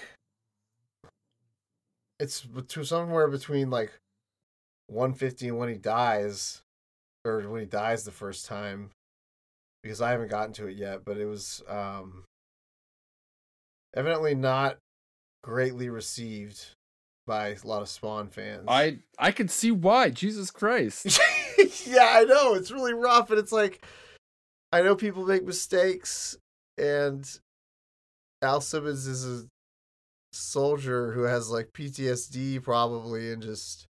[2.18, 3.92] it's between somewhere between like
[4.88, 6.62] 150 and when he dies,
[7.24, 8.90] or when he dies the first time,
[9.82, 11.04] because I haven't gotten to it yet.
[11.04, 12.24] But it was um
[13.94, 14.76] evidently not
[15.42, 16.74] greatly received
[17.26, 18.64] by a lot of Spawn fans.
[18.68, 20.10] I I can see why.
[20.10, 21.06] Jesus Christ.
[21.86, 23.84] yeah, I know it's really rough, and it's like
[24.72, 26.36] I know people make mistakes,
[26.78, 27.28] and
[28.42, 29.46] Al Simmons is a
[30.32, 33.86] soldier who has like PTSD probably, and just,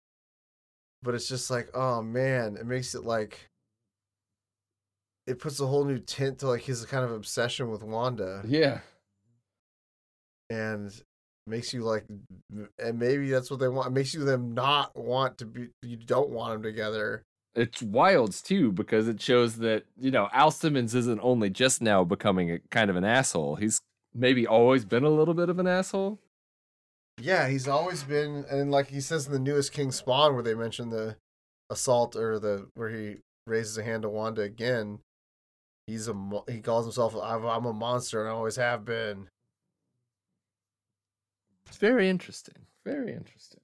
[1.03, 3.47] but it's just like, oh man, it makes it like
[5.27, 8.79] it puts a whole new tint to like his kind of obsession with Wanda, Yeah.
[10.49, 10.91] and
[11.47, 12.05] makes you like,
[12.79, 13.87] and maybe that's what they want.
[13.87, 15.69] It makes you them not want to be.
[15.81, 17.23] You don't want them together.
[17.55, 22.03] it's wilds too because it shows that you know Al Simmons isn't only just now
[22.03, 23.55] becoming a kind of an asshole.
[23.55, 23.81] He's
[24.13, 26.19] maybe always been a little bit of an asshole.
[27.19, 30.55] Yeah, he's always been, and like he says in the newest King Spawn, where they
[30.55, 31.17] mention the
[31.69, 34.99] assault or the where he raises a hand to Wanda again.
[35.87, 36.15] He's a
[36.47, 39.27] he calls himself I'm, I'm a monster and I always have been.
[41.67, 42.65] It's very interesting.
[42.85, 43.61] Very interesting.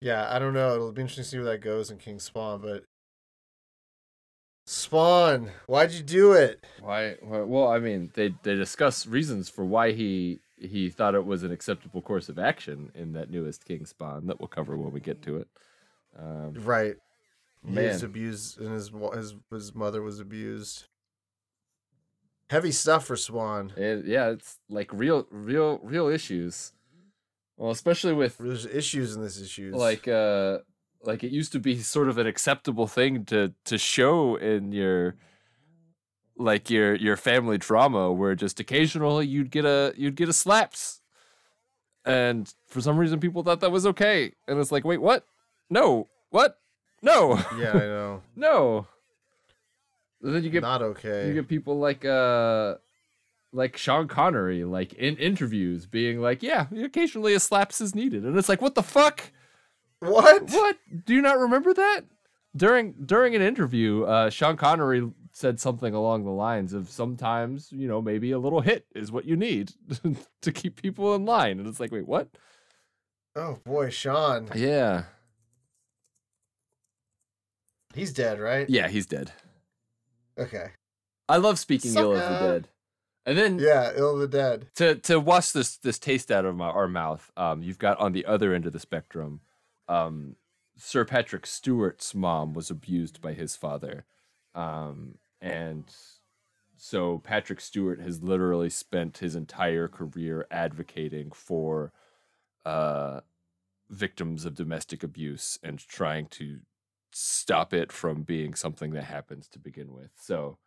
[0.00, 0.74] Yeah, I don't know.
[0.74, 2.84] It'll be interesting to see where that goes in King Spawn, but
[4.66, 6.64] Spawn, why'd you do it?
[6.80, 7.16] Why?
[7.20, 11.42] why well, I mean, they they discuss reasons for why he he thought it was
[11.42, 15.00] an acceptable course of action in that newest King Spawn that we'll cover when we
[15.00, 15.48] get to it.
[16.18, 16.96] Um, Right,
[17.66, 20.84] he was abused, and his his his mother was abused.
[22.50, 23.72] Heavy stuff for Swan.
[23.76, 26.72] it, yeah, it's like real, real, real issues.
[27.56, 29.74] Well, especially with There's issues in this issues.
[29.74, 30.58] like uh
[31.02, 35.14] like it used to be sort of an acceptable thing to to show in your
[36.36, 41.00] like your your family drama where just occasionally you'd get a you'd get a slaps
[42.04, 45.24] and for some reason people thought that was okay and it's like wait what
[45.70, 46.58] no what
[47.02, 48.22] no yeah, I know.
[48.34, 48.86] no
[50.24, 51.28] and then you get Not okay.
[51.28, 52.74] you get people like uh
[53.52, 58.36] like Sean Connery like in interviews being like yeah occasionally a slaps is needed and
[58.36, 59.30] it's like what the fuck
[60.00, 60.50] what?
[60.50, 60.76] what?
[61.04, 62.02] Do you not remember that?
[62.56, 67.88] During during an interview, uh, Sean Connery said something along the lines of sometimes, you
[67.88, 69.72] know, maybe a little hit is what you need
[70.42, 71.58] to keep people in line.
[71.58, 72.28] And it's like, wait, what?
[73.34, 74.48] Oh boy, Sean.
[74.54, 75.04] Yeah.
[77.94, 78.68] He's dead, right?
[78.68, 79.32] Yeah, he's dead.
[80.38, 80.68] Okay.
[81.28, 82.68] I love speaking ill of the dead.
[83.26, 84.66] And then Yeah, Ill of the Dead.
[84.74, 88.12] to to wash this this taste out of my, our mouth, um, you've got on
[88.12, 89.40] the other end of the spectrum,
[89.88, 90.36] um,
[90.76, 94.04] Sir Patrick Stewart's mom was abused by his father,
[94.54, 95.84] um, and
[96.76, 101.92] so Patrick Stewart has literally spent his entire career advocating for
[102.66, 103.20] uh,
[103.88, 106.60] victims of domestic abuse and trying to
[107.14, 110.10] stop it from being something that happens to begin with.
[110.20, 110.58] So,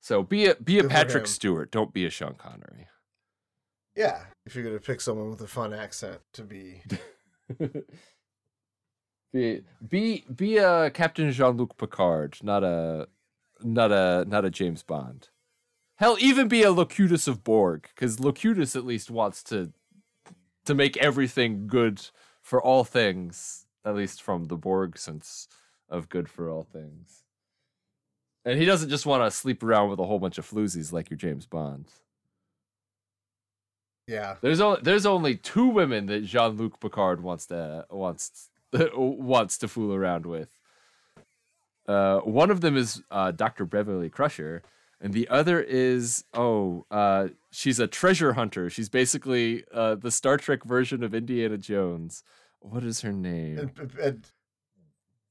[0.00, 1.26] so be a be a Good Patrick.
[1.26, 1.70] Stewart.
[1.70, 2.88] Don't be a Sean Connery.
[3.94, 6.82] Yeah, if you're gonna pick someone with a fun accent to be.
[9.32, 13.08] be be be a Captain Jean Luc Picard, not a
[13.62, 15.28] not a not a James Bond.
[15.96, 19.72] Hell, even be a Locutus of Borg, because Locutus at least wants to
[20.64, 22.00] to make everything good
[22.40, 25.46] for all things, at least from the Borg sense
[25.90, 27.24] of good for all things.
[28.44, 31.10] And he doesn't just want to sleep around with a whole bunch of floozies like
[31.10, 31.86] your James Bond.
[34.06, 38.48] Yeah, There's only there's only two women that Jean Luc Picard wants to wants
[38.94, 40.58] wants to fool around with.
[41.86, 43.64] Uh, one of them is uh, Dr.
[43.64, 44.62] Beverly Crusher,
[45.00, 48.68] and the other is oh, uh, she's a treasure hunter.
[48.68, 52.24] She's basically uh, the Star Trek version of Indiana Jones.
[52.58, 53.58] What is her name?
[53.58, 54.30] and and,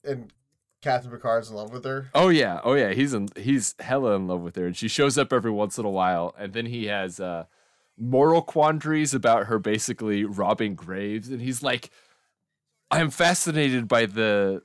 [0.05, 0.33] and
[0.81, 2.09] Captain Picard's in love with her.
[2.13, 2.93] Oh yeah, oh yeah.
[2.93, 5.85] He's in he's hella in love with her, and she shows up every once in
[5.85, 6.33] a while.
[6.37, 7.45] And then he has uh,
[7.97, 11.89] moral quandaries about her basically robbing graves, and he's like,
[12.89, 14.63] "I'm fascinated by the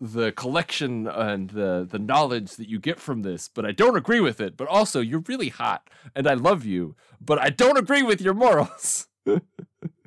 [0.00, 4.20] the collection and the the knowledge that you get from this, but I don't agree
[4.20, 4.56] with it.
[4.56, 8.34] But also, you're really hot, and I love you, but I don't agree with your
[8.34, 9.08] morals."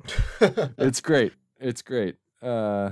[0.40, 1.32] it's great.
[1.60, 2.16] It's great.
[2.42, 2.90] Uh,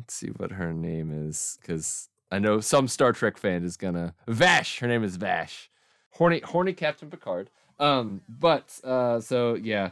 [0.00, 4.14] let's see what her name is, because I know some Star Trek fan is gonna
[4.26, 4.78] Vash.
[4.78, 5.70] Her name is Vash.
[6.12, 7.50] Horny, horny Captain Picard.
[7.78, 9.90] Um, but uh, so yeah,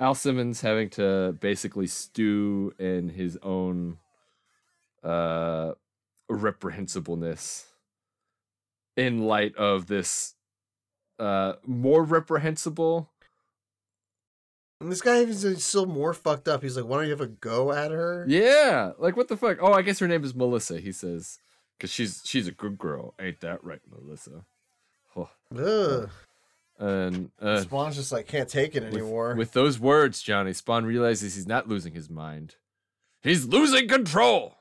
[0.00, 3.98] Al Simmons having to basically stew in his own
[5.02, 5.72] uh
[6.30, 7.66] reprehensibleness
[8.96, 10.34] in light of this
[11.18, 13.10] uh more reprehensible
[14.84, 16.62] And this guy is still more fucked up.
[16.62, 19.56] He's like, "Why don't you have a go at her?" Yeah, like what the fuck?
[19.62, 20.78] Oh, I guess her name is Melissa.
[20.78, 21.38] He says,
[21.78, 24.44] because she's she's a good girl, ain't that right, Melissa?
[25.16, 25.30] Oh.
[25.56, 26.10] Ugh.
[26.78, 29.34] And uh, Spawn's just like can't take it with, anymore.
[29.36, 32.56] with those words, Johnny Spawn realizes he's not losing his mind;
[33.22, 34.56] he's losing control.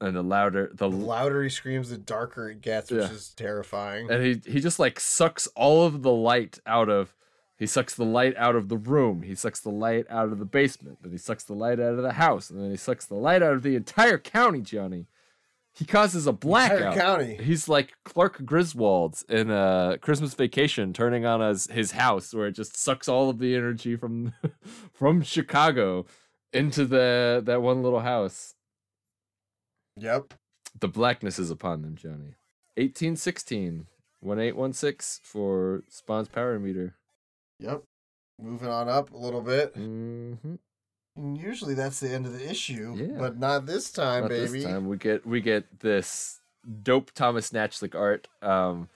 [0.00, 3.10] And the louder, the the louder he screams, the darker it gets, which Yeah.
[3.12, 4.10] is terrifying.
[4.10, 7.14] and he he just like sucks all of the light out of
[7.62, 10.44] he sucks the light out of the room he sucks the light out of the
[10.44, 13.14] basement then he sucks the light out of the house and then he sucks the
[13.14, 15.06] light out of the entire county johnny
[15.74, 16.92] he causes a blackout.
[16.92, 17.38] Entire county.
[17.42, 22.52] he's like clark griswold in uh christmas vacation turning on his, his house where it
[22.52, 24.32] just sucks all of the energy from
[24.92, 26.04] from chicago
[26.52, 28.54] into the that one little house
[29.98, 30.34] Yep.
[30.80, 32.34] the blackness is upon them, Johnny.
[32.76, 33.86] 1816,
[34.20, 36.94] 1816 for Spawn's power meter.
[37.62, 37.82] Yep.
[38.40, 39.74] Moving on up a little bit.
[39.76, 40.54] Mm-hmm.
[41.16, 43.18] And usually that's the end of the issue, Yeah.
[43.18, 44.60] but not this time, Not baby.
[44.60, 44.86] this time.
[44.88, 46.40] We get we get this
[46.82, 48.28] dope Thomas Nachlik art.
[48.40, 48.88] Um,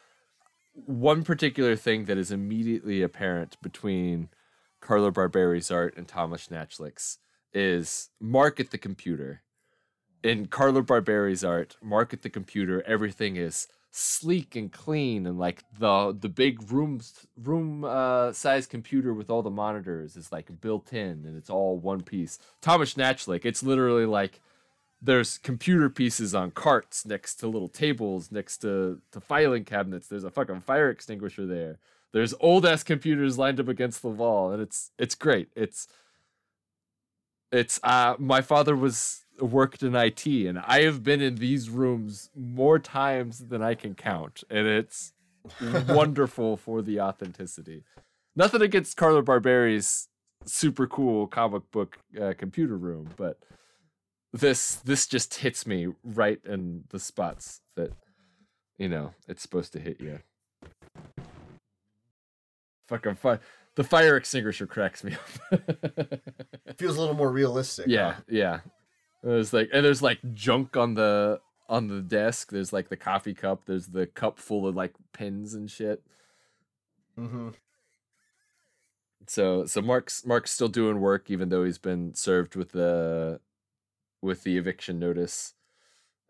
[0.75, 4.29] one particular thing that is immediately apparent between
[4.81, 7.19] Carlo Barberi's art and Thomas Nachlik's
[7.53, 9.43] is Mark at the computer.
[10.23, 15.65] In Carlo Barberi's art, Mark at the computer, everything is sleek and clean and like
[15.79, 17.01] the the big room
[17.43, 21.79] room uh size computer with all the monitors is like built in and it's all
[21.79, 22.39] one piece.
[22.61, 24.43] Thomas Nachlik, it's literally like
[25.01, 30.09] there's computer pieces on carts next to little tables next to, to filing cabinets.
[30.09, 31.79] There's a fucking fire extinguisher there.
[32.13, 35.49] There's old ass computers lined up against the wall, and it's it's great.
[35.57, 35.89] It's
[37.51, 42.31] it's uh my father was worked in IT and I have been in these rooms
[42.35, 45.13] more times than I can count and it's
[45.89, 47.85] wonderful for the authenticity.
[48.35, 50.09] Nothing against Carlo Barberi's
[50.45, 53.39] super cool comic book uh, computer room, but
[54.33, 57.93] this this just hits me right in the spots that
[58.79, 60.21] you know it's supposed to hit you.
[62.89, 63.41] Fucking fun.
[63.75, 65.61] The fire extinguisher cracks me up.
[66.79, 67.87] Feels a little more realistic.
[67.89, 68.61] yeah, yeah.
[69.23, 72.51] There's like and there's like junk on the on the desk.
[72.53, 73.63] There's like the coffee cup.
[73.67, 76.03] There's the cup full of like pins and shit.
[77.17, 77.49] hmm
[79.27, 83.41] So so Mark's Mark's still doing work even though he's been served with the
[84.23, 85.55] with the eviction notice.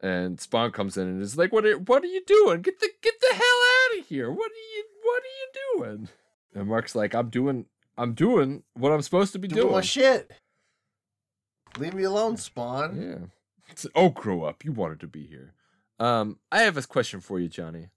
[0.01, 2.61] And Spawn comes in and is like, "What are what are you doing?
[2.63, 4.31] Get the get the hell out of here.
[4.31, 5.37] What are you what are
[5.81, 6.09] you doing?
[6.55, 7.65] And Mark's like, I'm doing
[7.99, 9.73] I'm doing what I'm supposed to be Doing doing.
[9.73, 10.31] my shit.
[11.79, 12.97] Leave me alone, Spawn.
[13.01, 13.27] Yeah.
[13.71, 14.65] It's- oh, grow up.
[14.65, 15.55] You wanted to be here.
[15.99, 17.89] Um, I have a question for you, Johnny.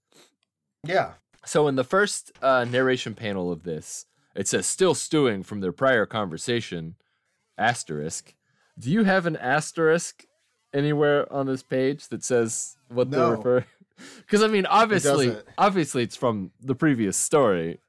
[0.83, 1.13] Yeah.
[1.45, 4.05] So in the first uh, narration panel of this,
[4.35, 6.95] it says still stewing from their prior conversation,
[7.57, 8.35] asterisk.
[8.77, 10.25] Do you have an asterisk
[10.73, 13.65] anywhere on this page that says what they're referring?
[14.19, 15.45] Because I mean, obviously, doesn't.
[15.57, 17.79] obviously, it's from the previous story,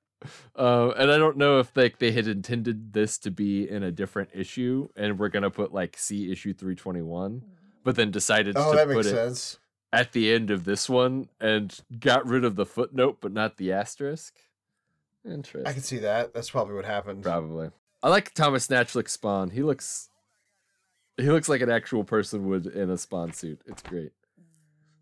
[0.56, 3.90] uh, and I don't know if like they had intended this to be in a
[3.90, 7.42] different issue, and we're gonna put like C issue three twenty one,
[7.84, 9.58] but then decided Oh, to that put makes it sense.
[9.92, 13.72] at the end of this one and got rid of the footnote but not the
[13.72, 14.34] asterisk.
[15.24, 15.66] Interesting.
[15.66, 16.32] I can see that.
[16.32, 17.22] That's probably what happened.
[17.22, 17.70] Probably.
[18.02, 19.50] I like Thomas Nachlik Spawn.
[19.50, 20.08] He looks
[21.16, 23.60] he looks like an actual person would in a Spawn suit.
[23.66, 24.12] It's great.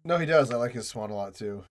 [0.05, 0.51] No, he does.
[0.51, 1.65] I like his Spawn a lot too.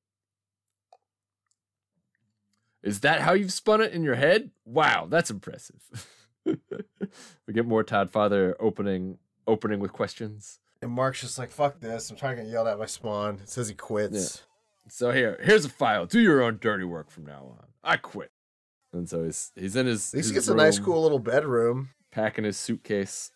[2.84, 4.52] Is that how you've spun it in your head?
[4.66, 5.82] Wow, that's impressive.
[6.46, 9.18] we get more Todd Father opening
[9.48, 10.60] opening with questions.
[10.82, 12.10] And Mark's just like, fuck this.
[12.10, 13.40] I'm trying to get yelled at by Spawn.
[13.42, 14.44] It says he quits.
[14.90, 16.06] So here, here's a file.
[16.06, 17.66] Do your own dirty work from now on.
[17.84, 18.32] I quit.
[18.94, 21.20] And so he's he's in his, At least he his gets a nice, cool little
[21.20, 21.90] bedroom.
[22.12, 23.32] packing his suitcase.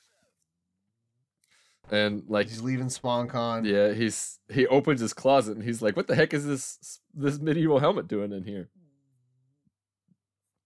[1.89, 3.65] And like He's leaving SpawnCon.
[3.65, 7.37] yeah, he's he opens his closet and he's like, "What the heck is this this
[7.39, 8.69] medieval helmet doing in here?"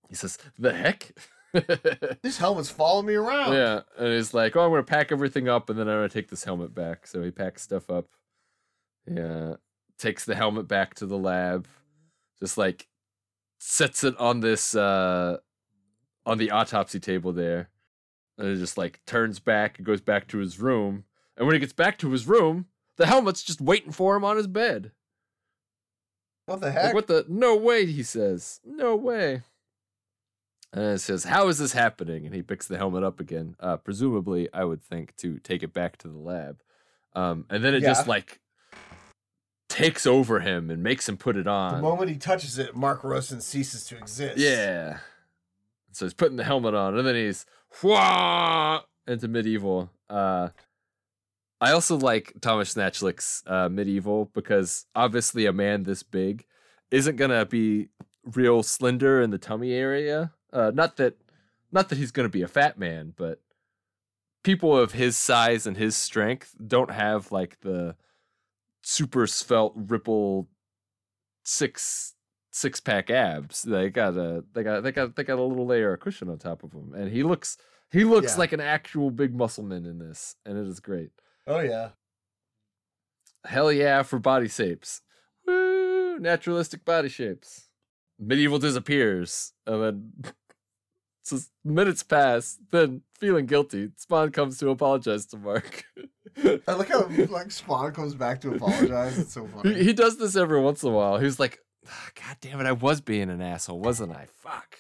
[0.10, 1.12] He says, "The heck?"
[2.22, 3.54] this helmets following me around.
[3.54, 6.30] yeah, and he's like, "Oh, I'm gonna pack everything up and then I'm gonna take
[6.30, 8.08] this helmet back." So he packs stuff up.
[9.10, 9.56] Yeah,
[9.98, 11.68] takes the helmet back to the lab,
[12.40, 12.88] just like
[13.60, 15.38] sets it on this uh
[16.26, 17.70] on the autopsy table there,
[18.38, 21.06] and it just like turns back and goes back to his room.
[21.38, 22.66] And when he gets back to his room,
[22.98, 24.92] the helmet's just waiting for him on his bed.
[26.48, 26.94] What the Like, heck?
[26.94, 27.26] what the?
[27.28, 28.60] No way, he says.
[28.66, 29.42] No way.
[30.76, 32.26] And it says, How is this happening?
[32.26, 33.56] And he picks the helmet up again.
[33.62, 36.62] Uh, presumably, I would think to take it back to the lab.
[37.14, 38.42] Um, and then it just like
[39.70, 41.76] takes over him and makes him put it on.
[41.76, 44.38] the moment he touches it, Mark Rosen ceases to exist.
[44.38, 44.98] Yeah.
[45.94, 47.46] So he's putting the helmet on, and then he's
[47.82, 49.90] whah into medieval.
[50.10, 50.50] Uh,
[51.62, 56.46] I also like Thomas Nachlik's uh, medieval because obviously a man this big
[56.92, 57.88] isn't gonna be
[58.26, 60.34] real slender in the tummy area.
[60.56, 61.16] Uh, not that,
[61.72, 63.42] not that he's gonna be a fat man, but
[64.44, 67.96] people of his size and his strength don't have like the
[68.82, 70.48] super svelte ripple
[71.44, 72.14] six
[72.52, 73.64] six pack abs.
[73.64, 76.38] They got a they got they got they got a little layer of cushion on
[76.38, 77.58] top of him, and he looks
[77.92, 78.40] he looks Yeah.
[78.40, 81.10] like an actual big muscleman in this, and it is great.
[81.48, 81.90] Oh yeah.
[83.44, 85.02] Hell yeah for body shapes.
[85.46, 86.18] Woo!
[86.20, 87.68] Naturalistic body shapes.
[88.18, 90.34] Medieval disappears, and then
[91.26, 92.58] so minutes pass.
[92.72, 95.84] Then feeling guilty, Spawn comes to apologize to Mark.
[96.68, 99.18] I like how like Spawn comes back to apologize.
[99.18, 99.74] It's so funny.
[99.76, 101.18] he, he does this every once in a while.
[101.18, 104.28] He's like, "Ah, God damn it, I was being an asshole, wasn't I?
[104.42, 104.78] Fuck.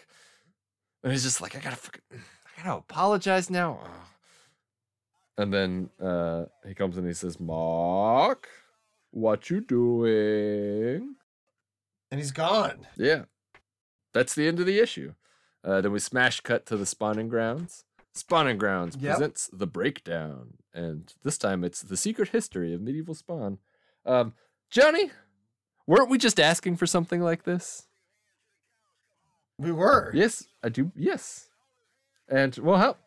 [1.04, 3.80] And he's just like, I gotta fucking, I gotta apologize now.
[3.84, 3.89] Ugh."
[5.38, 8.48] And then uh, he comes and he says, Mark,
[9.12, 11.16] what you doing?
[12.12, 12.88] and he's gone.
[12.96, 13.24] Yeah.
[14.14, 15.14] That's the end of the issue.
[15.66, 17.84] Uh, then we smash cut to the spawning grounds.
[18.13, 19.11] Spawning Grounds Yep.
[19.18, 23.57] presents the breakdown, and this time it's the secret history of medieval spawn.
[24.05, 24.36] Um,
[24.70, 25.11] Johnny,
[25.86, 27.88] weren't we just asking for something like this?
[29.57, 30.11] We were.
[30.13, 30.91] Yes, I do.
[30.95, 31.49] Yes,
[32.30, 32.97] and well, how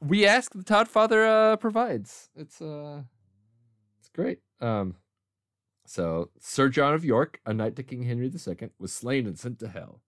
[0.00, 2.28] we ask, the Todd Father uh, provides.
[2.36, 3.02] It's uh,
[3.98, 4.38] it's great.
[4.60, 4.94] Um,
[5.86, 9.58] so Sir John of York, a knight to King Henry II, was slain and sent
[9.58, 10.02] to hell.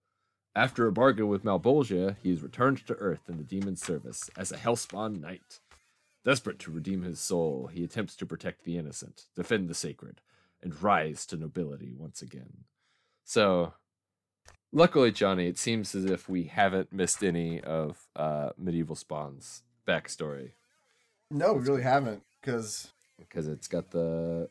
[0.55, 4.51] After a bargain with Malebolgia, he is returned to Earth in the demon's service as
[4.51, 5.59] a hellspawn knight.
[6.23, 10.21] Desperate to redeem his soul, he attempts to protect the innocent, defend the sacred,
[10.61, 12.65] and rise to nobility once again.
[13.25, 13.73] So,
[14.71, 20.51] luckily, Johnny, it seems as if we haven't missed any of uh, medieval Spawn's backstory
[21.31, 22.21] No, we really haven't.
[22.39, 24.49] Because because it's got the.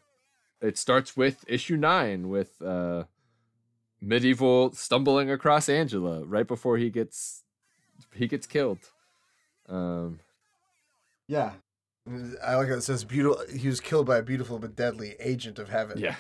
[0.61, 3.05] It starts with issue nine with uh,
[4.03, 7.44] medieval stumbling across Angela right before he gets
[8.12, 8.80] he gets killed.
[9.68, 10.18] Um,
[11.28, 11.53] yeah,
[12.44, 13.42] I like how it says beautiful.
[13.55, 15.98] He was killed by a beautiful but deadly agent of heaven.
[15.98, 16.16] yeah,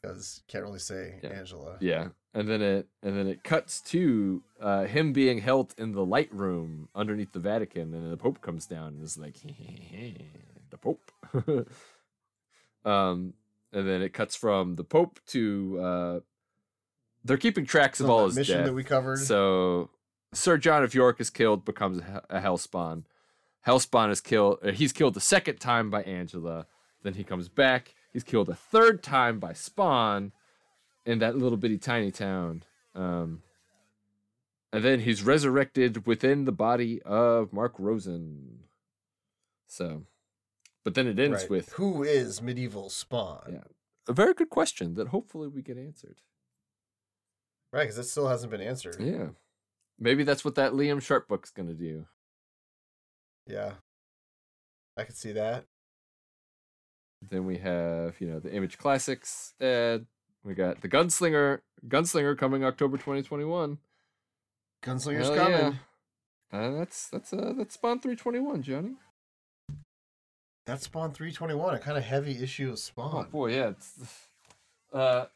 [0.00, 1.30] because can't really say Yeah.
[1.30, 1.78] Angela.
[1.80, 6.04] yeah, and then it and then it cuts to uh, him being held in the
[6.04, 9.36] light room underneath the Vatican, and the Pope comes down and is like,
[10.70, 11.10] the Pope.
[12.84, 13.32] um,
[13.72, 16.20] and then it cuts from the Pope to uh,
[17.26, 18.66] they're keeping tracks of all his mission death.
[18.66, 19.18] that we covered.
[19.18, 19.90] So
[20.32, 21.98] Sir John of York is killed, becomes
[22.30, 23.04] a, Hellspawn.
[23.66, 24.58] Hellspawn is killed.
[24.62, 26.66] uh, He's killed the second time by Angela.
[27.02, 27.94] Then he comes back.
[28.12, 30.32] He's killed a third time by Spawn
[31.04, 32.62] in that little bitty tiny town.
[32.94, 33.42] Um,
[34.72, 38.60] and then he's resurrected within the body of Mark Rosen.
[39.66, 40.04] So,
[40.84, 41.50] but then it ends Right.
[41.50, 43.50] with who is medieval Spawn?
[43.52, 43.64] Yeah.
[44.08, 46.16] a very good question that hopefully we get answered.
[47.76, 48.96] Right, because it still hasn't been answered.
[48.98, 49.26] Yeah.
[49.98, 52.06] Maybe that's what that Liam Sharp book's going to do.
[53.46, 53.72] Yeah.
[54.96, 55.64] I could see that.
[57.30, 59.52] Then we have, you know, the Image Classics.
[59.60, 60.06] And
[60.42, 61.60] we got the Gunslinger.
[61.86, 63.76] Gunslinger coming October 2021.
[64.82, 65.78] Gunslinger's Hell coming.
[66.52, 66.58] yeah.
[66.58, 68.92] Uh, that's that's uh that's Spawn 321, Johnny.
[70.64, 73.28] That's Spawn 321, a kind of heavy issue of Oh Spawn.
[73.30, 73.68] boy, yeah.
[73.68, 74.28] It's,
[74.94, 75.26] uh,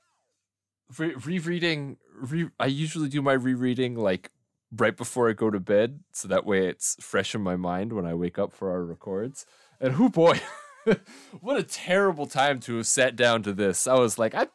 [0.98, 1.96] re- rereading.
[2.14, 4.30] Re- I usually do my rereading like
[4.76, 8.06] right before I go to bed, so that way it's fresh in my mind when
[8.06, 9.46] I wake up for our records.
[9.80, 10.40] And who boy,
[11.40, 13.86] what a terrible time to have sat down to this.
[13.86, 14.46] I was like, I,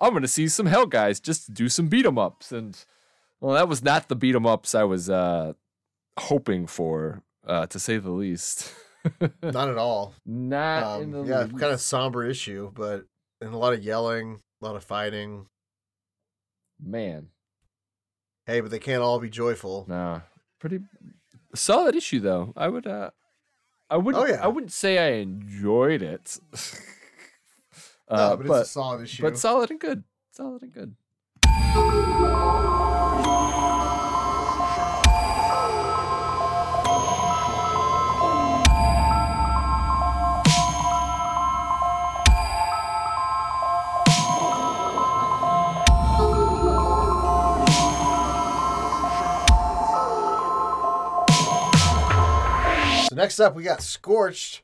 [0.00, 2.82] I'm gonna see some Hell guys just to do some beat 'em ups, and
[3.40, 5.52] well, that was not the beat 'em ups I was uh
[6.18, 8.72] hoping for, uh, to say the least.
[9.42, 10.12] Not at all.
[10.26, 11.58] not in the Um, yeah, least.
[11.58, 13.04] kind of somber issue, but
[13.40, 15.46] and a lot of yelling, a lot of fighting.
[16.82, 17.28] Man.
[18.46, 19.84] Hey, but they can't all be joyful.
[19.88, 20.20] Nah,
[20.58, 20.80] pretty
[21.54, 22.52] solid issue though.
[22.56, 23.10] I would, uh,
[23.88, 24.42] I wouldn't, Oh, yeah.
[24.42, 26.38] I wouldn't say I enjoyed it.
[28.12, 29.22] No, uh, but, but it's a solid issue.
[29.22, 30.02] but solid and good,
[30.32, 30.96] solid and good.
[53.10, 54.62] So next up, we got Scorched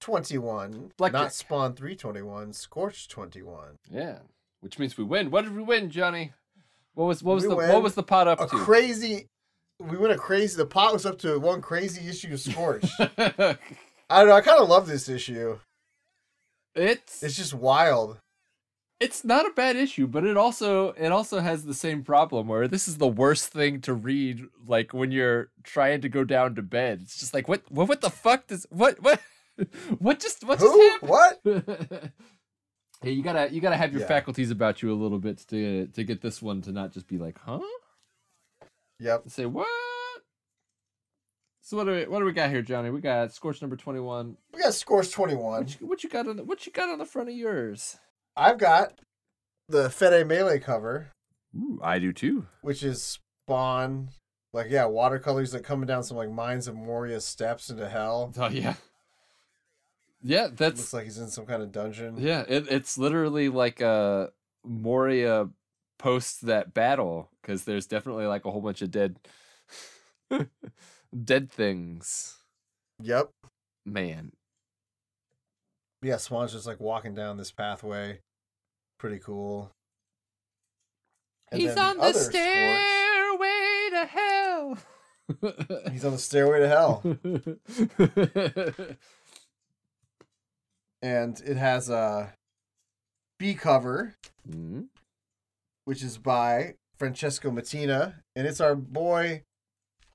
[0.00, 0.90] 21.
[0.96, 3.78] Black not Spawn 321, Scorched 21.
[3.88, 4.18] Yeah,
[4.62, 5.30] which means we win.
[5.30, 6.32] What did we win, Johnny?
[6.94, 8.44] What was what was We the what was the pot up to?
[8.46, 8.56] A to?
[8.56, 9.28] crazy.
[9.78, 10.56] We went a crazy.
[10.56, 12.90] The pot was up to one crazy issue of Scorched.
[12.98, 13.56] I
[14.10, 14.34] don't know.
[14.34, 15.60] I kind of love this issue.
[16.74, 18.18] it's It's just wild.
[19.00, 22.68] It's not a bad issue, but it also it also has the same problem where
[22.68, 26.62] this is the worst thing to read like when you're trying to go down to
[26.62, 27.00] bed.
[27.02, 29.20] It's just like what what what the fuck does what what
[29.98, 31.10] what just what just happened?
[31.10, 31.40] What?
[33.02, 34.08] hey, you gotta you gotta have your Yeah.
[34.08, 37.18] faculties about you a little bit to to get this one to not just be
[37.18, 37.60] like, huh?
[39.00, 39.24] Yep.
[39.28, 39.66] Say what?
[41.62, 42.90] So what do we what do we got here, Johnny?
[42.90, 44.36] We got scorch number twenty one.
[44.52, 45.40] We got Scorched 21.
[45.62, 47.96] What you, what you got on the, what you got on the front of yours?
[48.36, 48.94] I've got
[49.68, 51.10] the Fede Melee cover,
[51.56, 52.46] Ooh, I do too.
[52.62, 54.08] which is Spawn.
[54.52, 58.32] Like, yeah, watercolors like coming down some like Mines of Moria steps into hell.
[58.38, 58.74] Oh yeah.
[60.26, 62.14] Yeah, that's Looks like he's in some kind of dungeon.
[62.18, 64.30] Yeah, it, it's literally like a
[64.64, 65.50] Moria
[65.98, 69.18] post that battle because there's definitely like a whole bunch of dead,
[71.24, 72.38] dead things.
[73.02, 73.28] Yep.
[73.84, 74.32] Man,
[76.04, 78.20] Yeah, Swan's just like walking down this pathway.
[78.98, 79.70] Pretty cool.
[81.50, 84.78] And he's on the stairway to hell.
[85.90, 87.02] He's on the stairway to hell.
[91.02, 92.34] and it has a
[93.38, 94.14] B cover,
[94.46, 94.88] Mhm.
[95.86, 99.44] which is by Francesco Mattina, and it's our boy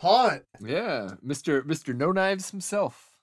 [0.01, 3.15] Haunt, Yeah, Mister Mister No Knives himself.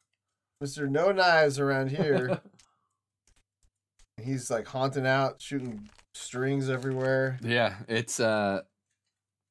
[0.62, 0.88] Mr.
[0.88, 2.40] No Knives around here.
[4.22, 7.38] He's like haunting out, shooting strings everywhere.
[7.42, 8.62] Yeah, it's uh,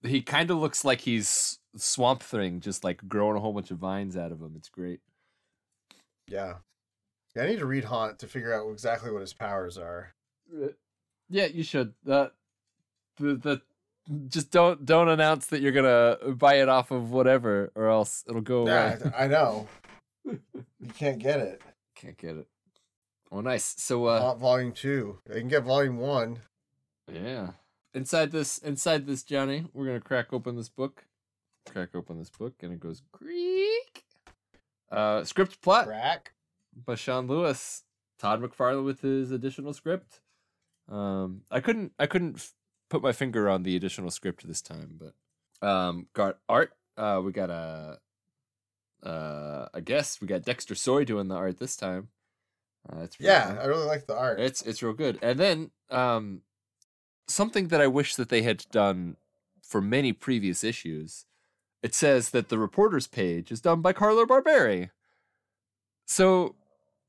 [0.01, 3.77] he kind of looks like he's Swamp Thing, just like growing a whole bunch of
[3.77, 4.53] vines out of him.
[4.57, 5.01] It's great.
[6.27, 6.55] Yeah.
[7.35, 10.13] Yeah, I need to read Haunt to figure out exactly what his powers are.
[11.29, 11.93] Yeah, you should.
[12.07, 12.29] Uh,
[13.17, 13.61] the the
[14.27, 18.41] just don't don't announce that you're gonna buy it off of whatever, or else it'll
[18.41, 18.97] go away.
[18.99, 19.67] Yeah, I, I know.
[20.25, 21.61] You can't get it.
[21.95, 22.47] Can't get it.
[23.31, 23.75] Oh, nice.
[23.77, 24.87] So, uh, Haunt Volume 2.
[25.27, 26.39] You can get Volume 1.
[27.11, 27.51] yeah.
[27.93, 31.05] Inside this, inside this, Johnny, we're gonna crack open this book.
[31.71, 34.03] Crack open this book, and it goes creak.
[34.91, 36.33] Uh, script plot Crack.
[36.85, 37.83] by Sean Lewis.
[38.19, 40.19] Todd McFarlane with his additional script.
[40.89, 42.53] Um, I couldn't I couldn't f-
[42.89, 46.73] put my finger on the additional script this time, but um, got art.
[46.97, 47.99] Uh, we got a
[49.03, 52.09] uh, I guess we got Dexter Soy doing the art this time.
[52.87, 53.57] Uh, it's Yeah, fun.
[53.59, 54.39] I really like the art.
[54.39, 55.17] it's it's real good.
[55.21, 56.41] And then um,
[57.27, 59.17] something that I wish that they had done
[59.61, 61.25] for many previous issues.
[61.81, 64.89] It says that the reporter's page is done by Carlo Barberi.
[66.05, 66.55] So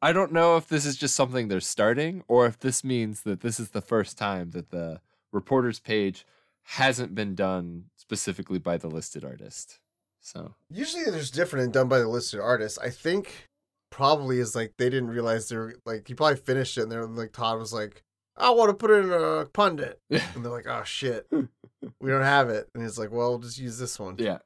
[0.03, 3.41] I don't know if this is just something they're starting or if this means that
[3.41, 5.01] this is the first time that the
[5.33, 6.27] reporter's page
[6.63, 9.79] hasn't been done specifically by the listed artist.
[10.27, 12.81] So Usually there's different and done by the listed artist.
[12.83, 13.49] I think
[13.93, 17.33] probably is like they didn't realize they're like he probably finished it and they're like
[17.33, 18.03] Todd was like,
[18.37, 20.01] I want to put it in a pundit.
[20.11, 21.31] And they're like, Oh shit.
[22.01, 22.69] We don't have it.
[22.75, 24.17] And he's like, Well, we'll just use this one.
[24.19, 24.39] yeah.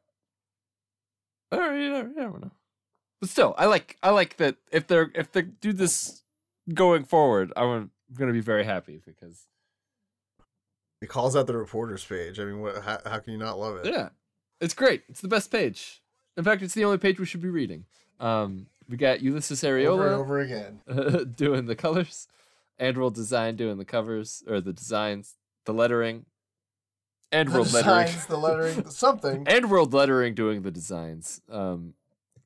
[1.50, 2.50] All right, you never, you never know.
[3.22, 6.22] But still, I like I like that if they're if they do this
[6.74, 9.46] going forward, I'm gonna be very happy because
[11.00, 12.38] He calls out the reporter's page.
[12.38, 12.82] I mean, what?
[12.82, 13.86] How, how can you not love it?
[13.86, 14.10] Yeah,
[14.60, 15.02] it's great.
[15.08, 16.02] It's the best page.
[16.36, 17.84] In fact, it's the only page we should be reading.
[18.18, 20.80] Um, we got Ulysses over Areola over again.
[21.36, 22.28] doing the colors,
[22.78, 26.26] and World Design doing the covers or the designs, the lettering,
[27.32, 29.44] and The World Lettering, designs, the lettering, something.
[29.46, 31.40] and World Lettering doing the designs.
[31.50, 31.94] Um,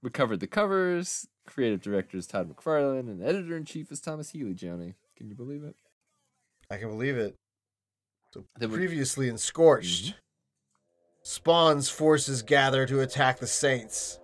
[0.02, 1.26] we covered the covers.
[1.46, 4.54] Creative director is Todd McFarlane, and editor in chief is Thomas Healy.
[4.54, 5.76] Johnny, can you believe it?
[6.70, 7.36] I can believe it.
[8.32, 10.18] So previously in Scorched, Mm-hmm.
[11.24, 14.20] Spawn's forces gather to attack the Saints.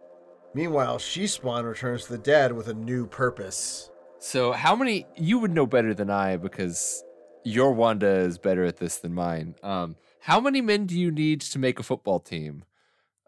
[0.54, 3.90] Meanwhile, She Spawn returns to the dead with a new purpose.
[4.18, 7.02] So, how many you would know better than I because
[7.44, 9.54] your Wanda is better at this than mine.
[9.62, 12.64] Um, how many men do you need to make a football team?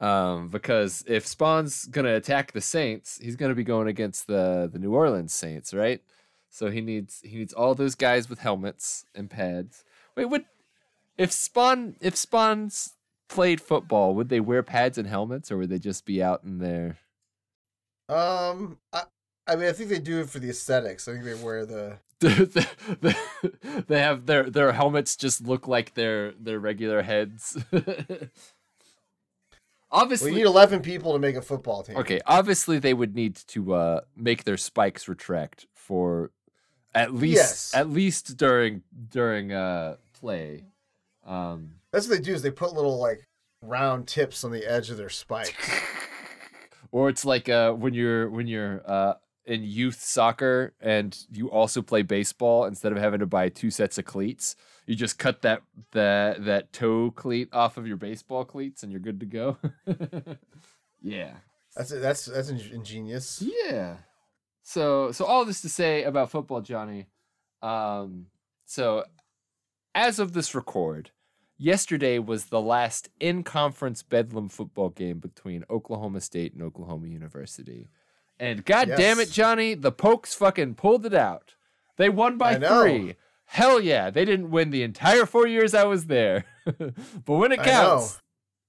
[0.00, 4.78] Um, because if Spawn's gonna attack the Saints, he's gonna be going against the the
[4.78, 6.02] New Orleans Saints, right?
[6.50, 9.84] So he needs he needs all those guys with helmets and pads.
[10.16, 10.44] Wait, would
[11.16, 12.94] if Spawn if Spawn's
[13.32, 16.58] played football, would they wear pads and helmets, or would they just be out in
[16.58, 16.98] there?
[18.08, 19.02] Um, I,
[19.46, 21.08] I mean, I think they do it for the aesthetics.
[21.08, 21.98] I think they wear the.
[23.88, 27.58] they have their their helmets just look like their their regular heads.
[29.90, 31.96] Obviously, you need eleven people to make a football team.
[31.96, 32.20] okay.
[32.26, 36.30] Obviously, they would need to uh, make their spikes retract for
[36.94, 37.74] at least Yes.
[37.74, 40.64] at least during during uh, play.
[41.26, 42.34] Um, That's what they do.
[42.34, 43.26] Is they put little like
[43.62, 45.70] round tips on the edge of their spikes.
[46.90, 49.14] or it's like uh, when you're when you're uh,
[49.44, 53.98] in youth soccer and you also play baseball instead of having to buy two sets
[53.98, 54.54] of cleats
[54.86, 59.00] you just cut that that that toe cleat off of your baseball cleats and you're
[59.00, 59.56] good to go
[61.02, 61.32] yeah
[61.76, 63.42] That's that's that's ingenious.
[63.66, 63.96] yeah
[64.62, 67.08] so so all this to say about football johnny
[67.62, 68.26] um
[68.64, 69.04] so
[69.94, 71.10] as of this record
[71.62, 77.88] yesterday was the last in-conference bedlam football game between oklahoma state and oklahoma university.
[78.40, 81.54] And god damn it johnny the pokes fucking pulled it out.
[81.96, 83.14] They won by three.
[83.44, 86.44] Hell yeah they didn't win the entire four years i was there.
[87.24, 88.20] But when it counts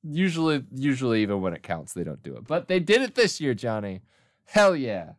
[0.04, 2.46] usually usually even when it counts they don't do it.
[2.46, 4.02] But they did it this year johnny.
[4.46, 5.14] Hell yeah.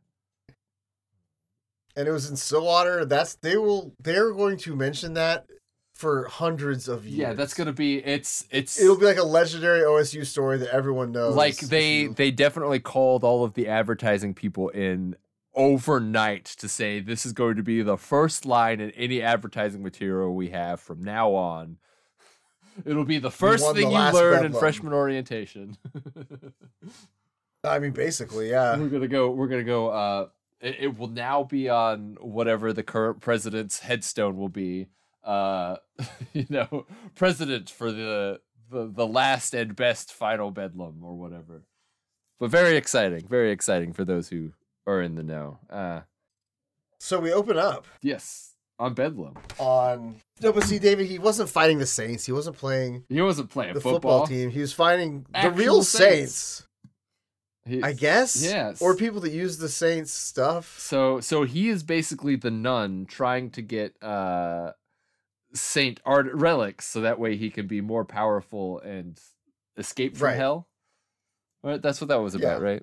[1.97, 3.05] And it was in Stillwater.
[3.05, 3.95] That's they will.
[4.03, 5.47] They're going to mention that
[5.95, 7.19] for hundreds of years.
[7.19, 11.13] yeah that's gonna be it's it's It'll be like a legendary OSU story that everyone
[11.13, 11.37] knows.
[11.37, 15.17] like they they definitely called all of the advertising people in
[15.55, 20.35] overnight to say this is going to be the first line in any advertising material
[20.35, 21.79] we have from now on
[22.85, 25.77] it'll be the first won the thing you learn in freshman orientation
[27.67, 28.77] I mean, basically, yeah.
[28.77, 30.27] we're gonna go we're gonna go uh
[30.61, 34.89] it, it will now be on whatever the current president's headstone will be
[35.25, 35.77] uh
[36.33, 41.63] you know president for the the, the last and best final bedlam or whatever
[42.41, 44.53] but very exciting very exciting for those who
[44.87, 46.01] are in the know uh
[46.99, 50.17] So we open up yes on bedlam on.
[50.41, 52.27] No, but see, David, he wasn't fighting the Saints.
[52.27, 54.51] He wasn't playing he wasn't playing the football, team.
[54.51, 56.35] He was fighting the real Saints.
[56.35, 56.67] Saints.
[57.67, 58.43] He- I guess.
[58.45, 58.83] Yes.
[58.83, 60.77] Or people that use the Saints stuff.
[60.79, 64.73] So so he is basically the nun trying to get uh
[65.55, 69.21] Saint Art relics so that way he can be more powerful and
[69.77, 70.37] escape from Right.
[70.37, 70.69] hell.
[71.63, 72.67] Right, that's what that was about, Yeah.
[72.67, 72.83] right?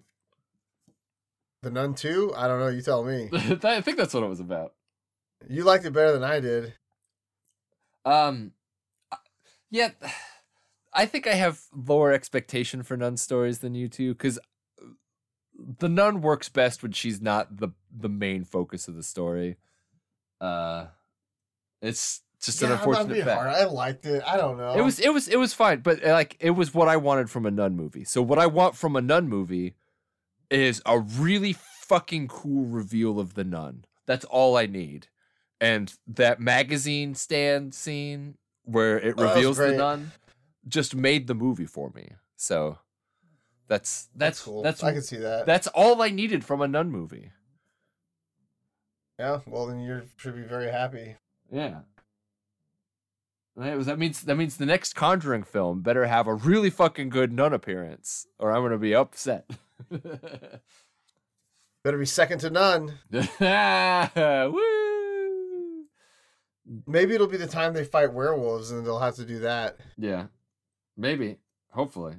[1.61, 2.33] The Nun too.
[2.35, 2.69] I don't know.
[2.69, 3.29] You tell me.
[3.63, 4.73] I think that's what it was about.
[5.47, 6.73] You liked it better than I did.
[8.05, 8.53] Um
[9.69, 9.91] yeah,
[10.93, 14.39] I think I have lower expectation for nun stories than you two cuz
[15.53, 19.57] the nun works best when she's not the the main focus of the story.
[20.39, 20.87] Uh
[21.81, 23.41] it's just an Yeah, not unfortunate fact.
[23.41, 23.47] hard.
[23.55, 24.23] I liked it.
[24.25, 24.73] I don't know.
[24.77, 27.29] It was it was it was fine, but uh, like it was what I wanted
[27.29, 28.03] from a nun movie.
[28.03, 29.75] So what I want from a nun movie
[30.49, 33.85] is a really fucking cool reveal of the nun.
[34.05, 35.07] That's all I need.
[35.59, 40.11] And that magazine stand scene where it Oh, reveals the nun
[40.67, 42.13] just made the movie for me.
[42.35, 42.79] So
[43.67, 44.63] that's that's cool.
[44.63, 45.45] that's I can see that.
[45.45, 47.31] that's all I needed from a nun movie.
[49.19, 49.39] yeah.
[49.45, 51.15] Well, then you should be very happy.
[51.51, 51.81] Yeah.
[53.57, 57.09] That was- that means that means the next Conjuring film better have a really fucking
[57.09, 59.49] good nun appearance, or I'm gonna be upset.
[61.83, 62.99] Better be second to none.
[64.53, 65.85] Woo!
[66.85, 70.27] Maybe it'll be the time they fight werewolves, and they'll have to do that Yeah,
[70.95, 71.37] maybe.
[71.71, 72.15] Hopefully,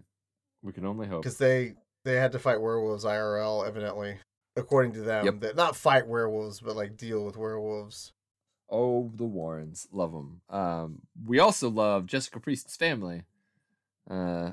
[0.63, 1.23] we can only hope.
[1.23, 1.75] because they
[2.05, 4.19] they had to fight werewolves IRL, evidently,
[4.57, 5.25] according to them.
[5.27, 5.41] Yep.
[5.41, 8.13] That not fight werewolves, but like deal with werewolves.
[8.75, 10.41] Oh, the Warrens, love them.
[10.49, 13.25] Um, we also love Jessica Priest's family.
[14.11, 14.53] Uh,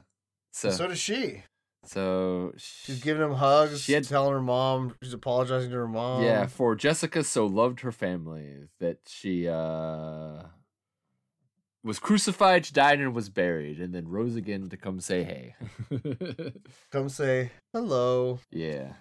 [0.52, 1.44] so So does she.
[1.86, 3.82] so She's giving him hugs.
[3.82, 4.94] She had- telling her mom.
[5.02, 6.24] She's apologizing to her mom.
[6.24, 10.44] Yeah, for Jessica so loved her family that she uh
[11.82, 15.56] was crucified, died, and was buried, and then rose again to come say hey.
[16.92, 18.40] Come say hello.
[18.52, 18.94] yeah.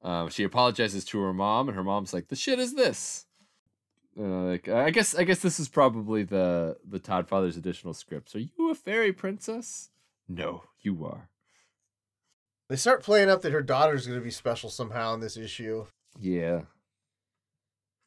[0.00, 3.26] Um, she apologizes to her mom, and her mom's like, "The shit is this."
[4.18, 8.34] Uh, like, I guess, I guess this is probably the the Todd Father's additional scripts.
[8.34, 9.90] Are you a fairy princess?
[10.28, 11.28] No, you are.
[12.68, 15.86] They start playing up that her daughter's going to be special somehow in this issue.
[16.20, 16.62] Yeah.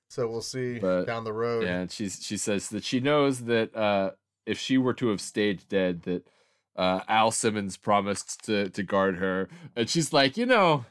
[0.09, 1.63] So we'll see But- down the road.
[1.63, 4.11] Yeah, and she's she says that she knows that uh,
[4.45, 6.27] if she were to have stayed dead, that
[6.75, 10.85] uh, Al Simmons promised to to guard her, and she's like, you know,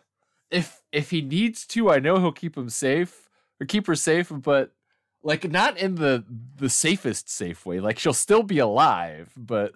[0.51, 4.31] if if he needs to, I know he'll keep him safe or keep her safe,
[4.31, 4.73] but
[5.25, 6.25] like not in the
[6.57, 7.81] the safest safe way.
[7.81, 9.73] Like she'll still be alive, but.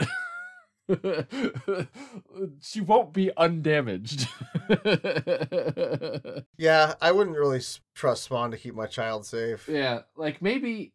[2.63, 4.27] she won't be undamaged.
[6.57, 7.61] Yeah, I wouldn't really
[7.95, 9.69] trust Spawn to keep my child safe.
[9.69, 10.93] Yeah, like maybe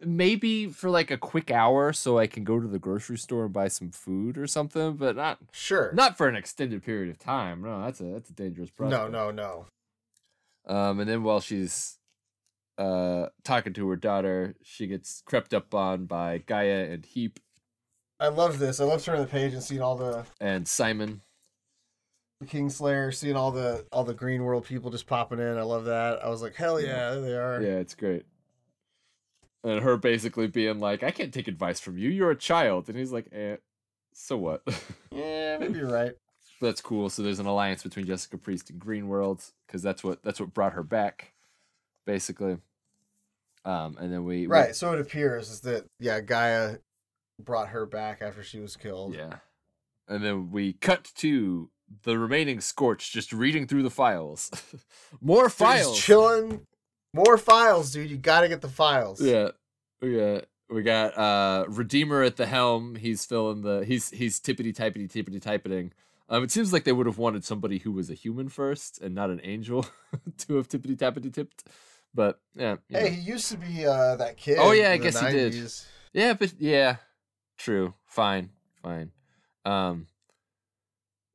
[0.00, 3.52] maybe for like a quick hour so I can go to the grocery store and
[3.52, 5.92] buy some food or something, but not Sure.
[5.92, 7.62] not for an extended period of time.
[7.62, 9.12] No, that's a that's a dangerous problem.
[9.12, 9.66] no, no,
[10.66, 10.72] no.
[10.74, 11.98] Um and then while she's
[12.78, 17.40] uh talking to her daughter, she gets crept up on by Gaia and Heap
[18.18, 18.80] I love this.
[18.80, 21.20] I love turning the page and seeing all the, and Simon.
[22.40, 25.58] the Kingslayer, seeing all the all the Green World people just popping in.
[25.58, 26.24] I love that.
[26.24, 27.62] I was like, hell yeah, there they are.
[27.62, 28.24] Yeah, it's great.
[29.64, 32.08] And her basically being like, I can't take advice from you.
[32.08, 32.88] You're a child.
[32.88, 33.56] And he's like, eh,
[34.12, 34.62] so what?
[35.12, 36.12] Yeah, maybe you're right.
[36.60, 37.08] that's cool.
[37.08, 40.52] So there's an alliance between Jessica Priest and Green World because that's what that's what
[40.54, 41.32] brought her back,
[42.06, 42.58] basically.
[43.66, 44.74] Um, and then we we- Right.
[44.74, 46.76] So it appears is that yeah, Gaia
[47.42, 49.14] brought her back after she was killed.
[49.14, 49.38] yeah,
[50.08, 51.68] and then we cut to
[52.04, 54.50] the remaining Scorch just reading through the files,
[55.20, 56.00] more Dude, files.
[56.00, 56.62] chilling.
[57.14, 58.10] More files, dude.
[58.10, 59.20] You got to get the files.
[59.22, 59.50] Yeah,
[60.02, 62.94] we got we got uh Redeemer at the helm.
[62.96, 65.92] He's filling the he's he's tippity typity tippity typeting.
[66.28, 69.14] Um, it seems like they would have wanted somebody who was a human first and
[69.14, 69.86] not an angel
[70.38, 71.64] to have tippity tappity tipped.
[72.14, 73.10] But yeah, Hey, know.
[73.10, 74.56] he used to be uh that kid.
[74.58, 75.72] Oh, yeah, I guess he did.
[76.12, 76.96] yeah, but yeah,
[77.58, 78.50] true, fine,
[78.82, 79.12] fine.
[79.64, 80.06] Um,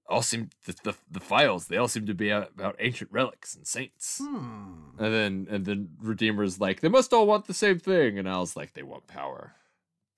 [0.07, 3.65] all seem the, the the files they all seem to be about ancient relics and
[3.65, 4.19] saints.
[4.23, 4.73] Hmm.
[4.99, 8.17] And then and then Redeemer's like, they must all want the same thing.
[8.19, 9.53] And Al's like, they want power.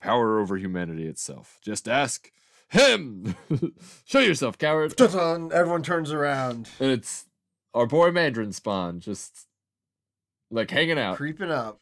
[0.01, 1.59] Power over humanity itself.
[1.63, 2.31] Just ask
[2.69, 3.35] him.
[4.05, 4.99] Show yourself, coward.
[5.01, 7.25] Everyone turns around, And it's
[7.73, 9.47] our boy Mandarin spawn, just
[10.53, 11.17] like hanging out.
[11.17, 11.79] creeping up,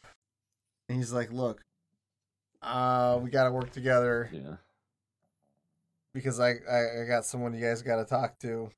[0.89, 1.61] and he's like, "Look,
[2.61, 4.55] uh, we got to work together Yeah.
[6.13, 8.69] because I, I I got someone you guys got to talk to."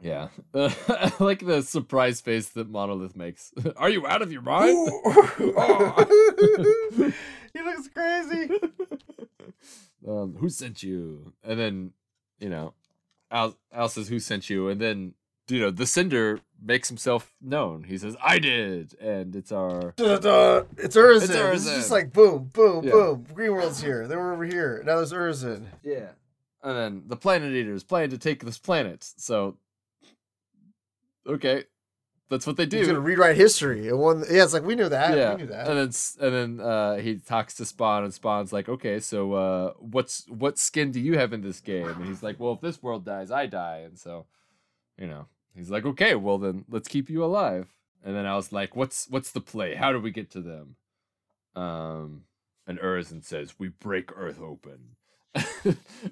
[0.00, 0.28] Yeah.
[0.54, 3.52] I like the surprise face that Monolith makes.
[3.76, 4.76] Are you out of your mind?
[7.52, 8.50] he looks crazy.
[10.06, 11.32] um, who sent you?
[11.44, 11.92] And then,
[12.40, 12.74] you know,
[13.30, 14.68] Al, Al says, Who sent you?
[14.68, 15.14] And then,
[15.48, 17.84] you know, the Cinder makes himself known.
[17.84, 18.94] He says, I did.
[19.00, 19.94] And it's our.
[19.98, 20.24] It's
[20.96, 21.52] Urizen.
[21.54, 22.92] It's It's, just like boom, boom, Yeah.
[22.92, 23.26] boom.
[23.34, 24.06] Green World's here.
[24.06, 24.82] They were over here.
[24.86, 25.66] Now there's Urizen.
[25.82, 26.10] Yeah.
[26.62, 29.04] And then the Planet Eaters plan to take this planet.
[29.16, 29.56] So,
[31.26, 31.64] okay.
[32.30, 32.78] That's what they do.
[32.78, 33.88] He's gonna rewrite history.
[33.88, 35.14] And one, yeah, it's like we knew that.
[35.18, 35.34] yeah.
[35.34, 35.68] We knew that.
[35.68, 35.90] And then
[36.20, 40.58] and then uh, he talks to Spawn, and Spawn's like, "Okay, so uh, what's what
[40.58, 43.30] skin do you have in this game?" And he's like, "Well, if this world dies,
[43.30, 44.24] I die." And so,
[44.98, 47.68] you know, he's like, "Okay, well then, let's keep you alive."
[48.04, 49.74] And then I was like, "What's what's the play?
[49.74, 50.76] How do we get to them?"
[51.54, 52.24] Um,
[52.66, 54.96] and Urizen says, "We break Earth open,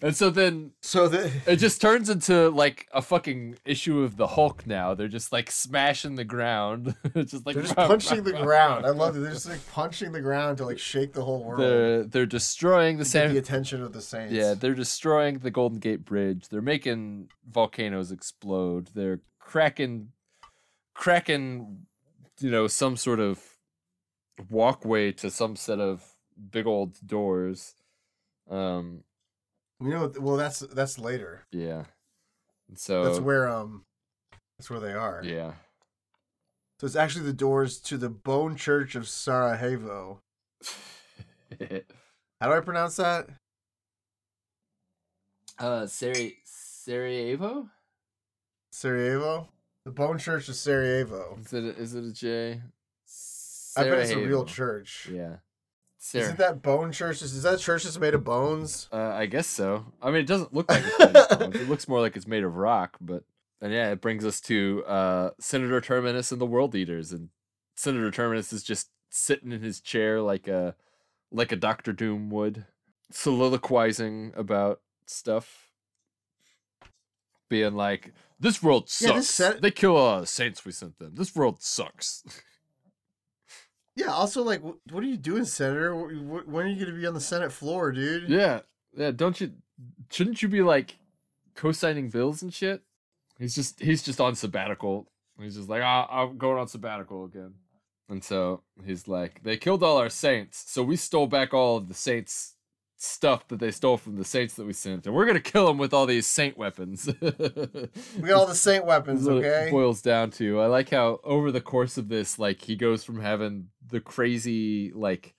[0.03, 4.27] and so then So the it just turns into like a fucking issue of the
[4.27, 4.95] Hulk now.
[4.95, 6.95] They're just like smashing the ground.
[7.15, 8.87] It's just like they're just punching the ground.
[8.87, 9.21] I love it.
[9.21, 11.61] They're just like punching the ground to like shake the whole world.
[11.61, 14.33] They're they're destroying the San the attention of the Saints.
[14.33, 16.49] Yeah, they're destroying the Golden Gate Bridge.
[16.49, 18.89] They're making volcanoes explode.
[18.95, 20.13] They're cracking
[20.95, 21.87] cracking
[22.41, 23.41] you know some sort of
[24.49, 26.03] walkway to some set of
[26.51, 27.75] big old doors.
[28.49, 29.05] Um
[29.83, 31.43] You know, well, that's that's later.
[31.53, 31.85] yeah.
[32.77, 33.85] So That's where um,
[34.59, 35.23] that's where they are.
[35.25, 35.53] yeah.
[36.81, 40.21] So it's actually the doors to the Bone Church of Sarajevo.
[41.61, 43.29] How do I pronounce that?
[45.59, 47.69] uh Sari- Sarajevo?
[48.73, 49.49] Sarajevo.
[49.85, 51.39] The Bone Church of Sarajevo.
[51.45, 52.61] Is it a, is it a J?
[53.77, 55.09] I bet it's a real church.
[55.13, 55.37] Yeah.
[56.15, 57.21] Isn't that bone church?
[57.21, 58.89] Is that church that's made of bones?
[58.91, 59.85] Uh, I guess so.
[60.03, 61.57] I mean, it doesn't look like it's made of bones.
[61.57, 63.25] It looks more like it's made of rock, but
[63.61, 67.29] and yeah, it brings us to uh, Senator Terminus and the World Eaters, and
[67.75, 70.75] Senator Terminus is just sitting in his chair like a
[71.31, 72.65] like a Doctor Doom would,
[73.11, 75.71] soliloquizing about stuff,
[77.51, 79.09] being like, "This world sucks.
[79.11, 81.13] Yeah, this set- They kill all the saints we sent them.
[81.15, 82.25] This world sucks."
[84.01, 84.13] Yeah.
[84.13, 85.95] Also, like, what are you doing, Senator?
[85.95, 88.29] Wh- wh- When are you going to be on the Senate floor, dude?
[88.29, 88.61] Yeah,
[88.97, 89.11] yeah.
[89.11, 89.53] Don't you?
[90.11, 90.97] Shouldn't you be like
[91.55, 92.83] co-signing bills and shit?
[93.39, 95.09] He's just he's just on sabbatical.
[95.41, 97.55] He's just like, ah, I'm going on sabbatical again.
[98.11, 101.89] And so he's like, they killed all our saints, so we stole back all of
[101.89, 102.57] the saints'
[103.03, 105.79] stuff that they stole from the saints that we sent, and we're gonna kill them
[105.79, 107.09] with all these saint weapons.
[107.21, 109.69] We got all the saint weapons, okay?
[109.69, 110.61] it boils down to.
[110.61, 114.93] I like how over the course of this, like he goes from having the crazy,
[114.93, 115.35] like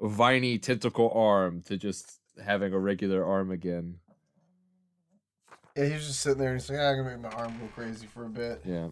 [0.00, 3.98] viney tentacle arm to just having a regular arm again.
[5.76, 7.68] Yeah, he's just sitting there and he's like, "Ah, I'm to make my arm go
[7.74, 8.62] crazy for a bit.
[8.64, 8.88] Yeah.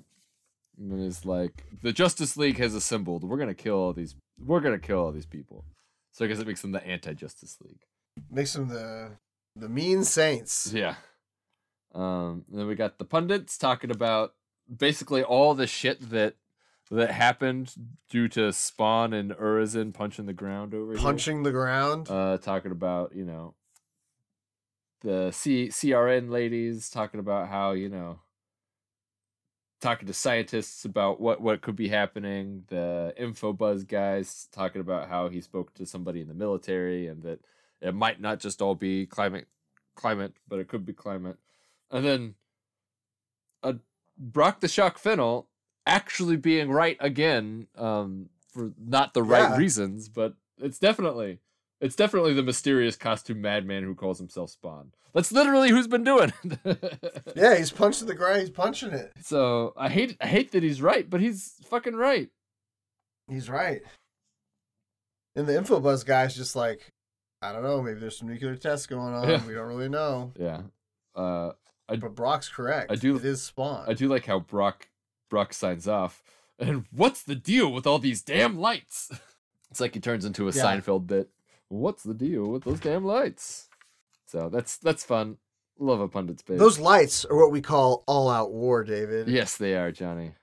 [0.78, 3.24] And then it's like the Justice League has assembled.
[3.24, 4.14] We're gonna kill all these.
[4.38, 5.64] We're gonna kill all these people.
[6.12, 7.84] So I guess it makes them the anti-Justice League.
[8.30, 9.12] Makes them the
[9.56, 10.72] the mean saints.
[10.72, 10.96] Yeah.
[11.94, 12.44] Um.
[12.48, 14.34] then we got the pundits talking about
[14.74, 16.36] basically all the shit that
[16.90, 17.74] that happened
[18.10, 21.00] due to Spawn and Urizen punching the ground over here.
[21.00, 22.08] Punching the ground.
[22.10, 23.54] uh, talking about you know
[25.02, 28.20] the C- CRN ladies talking about how you know
[29.80, 32.64] talking to scientists about what what could be happening.
[32.68, 37.22] The info buzz guys talking about how he spoke to somebody in the military and
[37.24, 37.40] that
[37.82, 39.46] it might not just all be climate
[39.96, 41.36] climate, but it could be climate.
[41.90, 42.34] And then
[43.62, 43.74] uh,
[44.18, 45.48] Brock the Shock Fennel
[45.86, 49.56] actually being right again um, for not the right Yeah.
[49.56, 51.40] reasons, but it's definitely
[51.80, 54.92] it's definitely the mysterious costume madman who calls himself Spawn.
[55.12, 56.32] That's literally who's been doing
[56.64, 57.12] it.
[57.36, 58.40] yeah, he's punching the ground.
[58.40, 59.12] He's punching it.
[59.20, 62.30] So I hate I hate that he's right, but he's fucking right.
[63.28, 63.82] He's right.
[65.36, 66.92] And the InfoBuzz guy's just like,
[67.42, 69.28] I don't know, maybe there's some nuclear tests going on.
[69.28, 69.44] Yeah.
[69.46, 70.32] We don't really know.
[70.38, 70.62] Yeah.
[71.14, 71.52] Uh
[71.88, 72.90] I- But Brock's correct.
[72.90, 73.84] I do- It is Spawn.
[73.88, 74.88] I do like how Brock
[75.28, 76.22] Brock signs off.
[76.58, 79.10] And what's the deal with all these damn lights?
[79.70, 80.62] It's like he turns into a Yeah.
[80.64, 81.30] Seinfeld bit.
[81.68, 83.70] What's the deal with those damn lights?
[84.26, 85.38] So that's that's fun.
[85.78, 86.58] Love a pundit's bit.
[86.58, 89.28] Those lights are what we call all-out war, David.
[89.28, 90.34] Yes, they are, Johnny.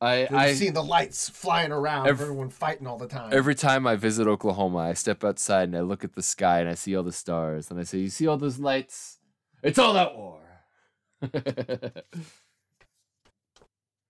[0.00, 3.32] I I seen the lights flying around, Every- everyone fighting all the time.
[3.32, 6.68] every time I visit Oklahoma, I step outside and I look at the sky and
[6.68, 9.18] I see all the stars and I say, "You see all those lights?
[9.62, 10.40] It's all that war."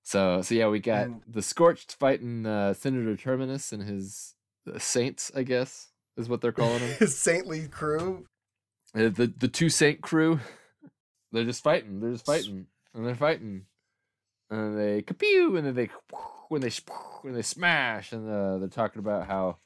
[0.03, 4.35] so so yeah, we got And- the Scorched fighting uh, Senator Terminus and his
[4.72, 6.91] uh, Saints, I guess is what they're calling them.
[7.01, 8.26] His saintly crew.
[8.95, 10.41] Uh, the the two Saint crew.
[11.32, 11.99] They're just fighting.
[12.01, 13.66] They're just fighting, and they're fighting,
[14.51, 15.91] and they kapew, and then they
[16.49, 16.71] when they
[17.23, 19.57] when they smash, and uh, they're talking about how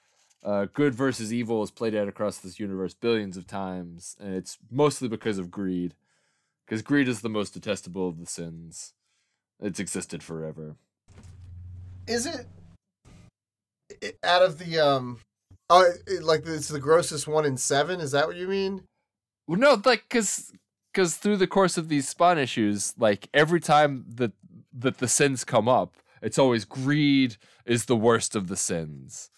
[0.44, 4.58] uh, good versus evil is played out across this universe billions of times, and it's
[4.70, 5.94] mostly because of greed,
[6.66, 8.94] because greed is the most detestable of the sins.
[9.60, 10.76] It's existed forever.
[12.06, 12.46] Is it,
[14.00, 15.18] it out of the um?
[15.70, 18.00] Oh, it, like it's the grossest one in seven.
[18.00, 18.84] Is that what you mean?
[19.46, 20.52] Well, no, like because
[20.92, 24.32] because through the course of these spawn issues, like every time that
[24.78, 29.30] that the sins come up, it's always greed is the worst of the sins.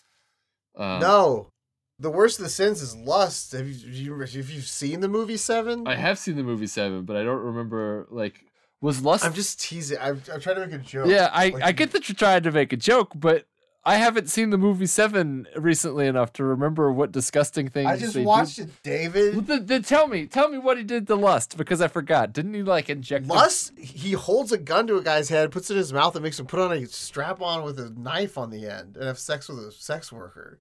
[0.76, 1.50] Um, no,
[1.98, 3.52] the worst of the sins is lust.
[3.52, 5.86] Have you, you have you seen the movie Seven?
[5.86, 8.44] I have seen the movie Seven, but I don't remember like
[8.80, 9.24] was lust.
[9.24, 9.98] I'm just teasing.
[10.00, 11.08] I'm, I'm trying to make a joke.
[11.08, 13.46] yeah, I Like, I get that you're trying to make a joke, but
[13.82, 17.88] I haven't seen the movie Seven recently enough to remember what disgusting things.
[17.88, 18.68] I just they watched did.
[18.68, 19.32] it, David.
[19.34, 22.34] Well, then, then tell me, tell me what he did to Lust because I forgot.
[22.34, 23.26] Didn't he like inject?
[23.26, 26.14] the- Lust, he holds a gun to a guy's head, puts it in his mouth,
[26.14, 29.06] and makes him put on a strap on with a knife on the end and
[29.06, 30.60] have sex with a sex worker.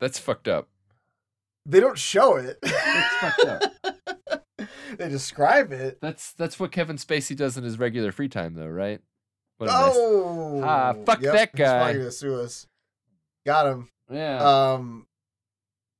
[0.00, 0.68] That's fucked up.
[1.66, 2.58] They don't show it.
[2.62, 4.70] It's fucked up.
[4.98, 6.00] they describe it.
[6.00, 9.00] That's that's what Kevin Spacey does in his regular free time, though, right?
[9.60, 11.78] Oh, Ah, fuck that guy.
[11.78, 12.66] probably gonna sue us.
[13.46, 13.88] Got him.
[14.10, 14.38] yeah.
[14.72, 15.06] Um,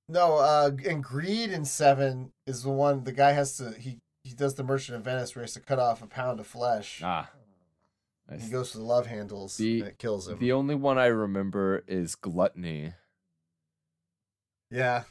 [0.09, 0.37] no.
[0.39, 4.55] Uh, and greed in seven is the one the guy has to he he does
[4.55, 7.01] the Merchant of Venice where he has to cut off a pound of flesh.
[7.05, 7.31] ah.
[8.31, 8.45] Nice.
[8.45, 10.39] He goes to the love handles The- and it kills him.
[10.39, 12.93] The only one I remember is Gluttony.
[14.71, 15.05] yeah,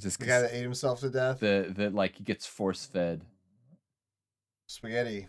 [0.00, 1.40] Just the guy that ate himself to death.
[1.40, 3.20] the that like he gets force fed,
[4.66, 5.28] Spaghetti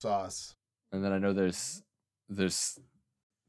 [0.00, 0.54] sauce.
[0.92, 1.82] And then I know there's
[2.28, 2.78] there's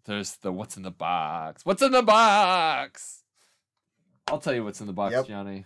[0.06, 1.66] there's the what's in the box.
[1.66, 3.24] What's in the box?
[4.28, 5.28] I'll tell you what's in the box, Yep.
[5.28, 5.66] Johnny.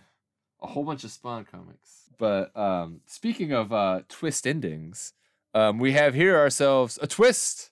[0.62, 2.04] A whole bunch of Spawn comics.
[2.18, 5.14] But um, speaking of uh, twist endings,
[5.54, 7.70] um, we have here ourselves a twist.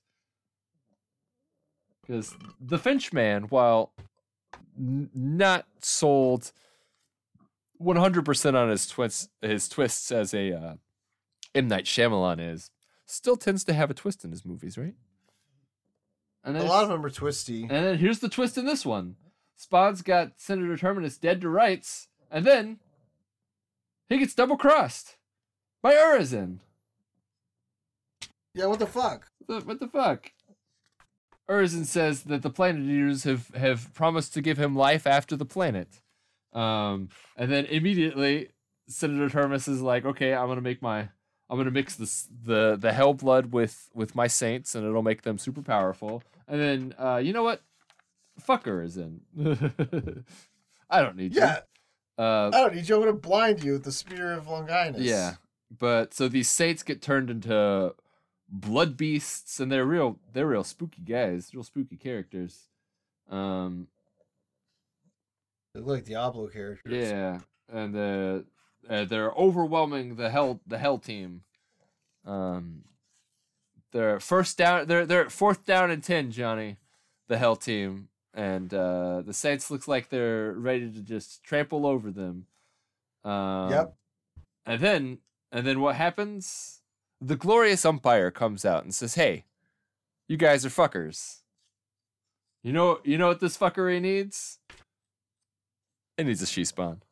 [2.01, 3.93] Because the Finch Man, while
[4.79, 6.53] n- not sold
[7.83, 10.75] 100% on his twists, his twists as a uh,
[11.55, 12.71] M Night Shyamalan is,
[13.11, 14.95] still tends to have a twist in his movies, right?
[16.45, 17.63] And A lot of them are twisty.
[17.63, 19.17] and then here's the twist in this one.
[19.57, 22.79] Spawn's got Senator Terminus dead to rights, and then
[24.09, 25.17] he gets double crossed
[25.83, 26.61] by Urizen.
[28.55, 29.27] Yeah, what the fuck?
[29.47, 30.33] What the, what the fuck?
[31.51, 35.45] Urizen says that the planet eaters have, have promised to give him life after the
[35.47, 36.01] planet.
[36.53, 38.51] Um, and then immediately
[38.89, 41.09] Senator Terminus is like, okay, I'm gonna make my
[41.51, 45.23] I'm gonna mix this the the hell blood with with my saints and it'll make
[45.23, 46.23] them super powerful.
[46.47, 47.63] And then uh, you know what?
[48.47, 49.21] Fucker is in.
[50.91, 51.61] I don't need Yeah,
[52.19, 52.25] you.
[52.25, 52.95] Uh, I don't need you.
[52.97, 55.01] I'm gonna blind you with the spear of Longinus.
[55.01, 55.35] yeah,
[55.77, 57.95] but so these saints get turned into
[58.49, 60.19] blood beasts, and they're real.
[60.33, 62.69] They're real spooky guys, real spooky characters.
[63.31, 63.89] Um,
[65.75, 66.93] they look like Diablo characters.
[67.11, 67.39] yeah,
[67.73, 68.43] and uh,
[68.89, 71.43] uh, they're overwhelming the hell the hell team.
[72.25, 72.85] Um,
[73.93, 74.87] they're first down.
[74.87, 76.77] They're they're fourth down and ten, Johnny,
[77.29, 82.11] the hell team, and uh, the Saints looks like they're ready to just trample over
[82.11, 82.47] them.
[83.25, 83.95] Um, Yep.
[84.67, 85.19] And then
[85.51, 86.83] and then what happens?
[87.21, 89.45] The glorious umpire comes out and says, "Hey,
[90.29, 91.39] you guys are fuckers.
[92.63, 94.59] You know you know what this fuckery needs?
[96.17, 97.03] It needs a she spawn."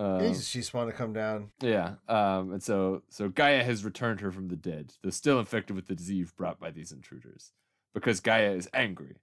[0.00, 1.50] Um, needs a she to come down.
[1.60, 1.96] yeah.
[2.08, 5.88] Um, and so so Gaia has returned her from the dead, though still infected with
[5.88, 7.52] the disease brought by these intruders.
[7.92, 9.16] Because Gaia is angry.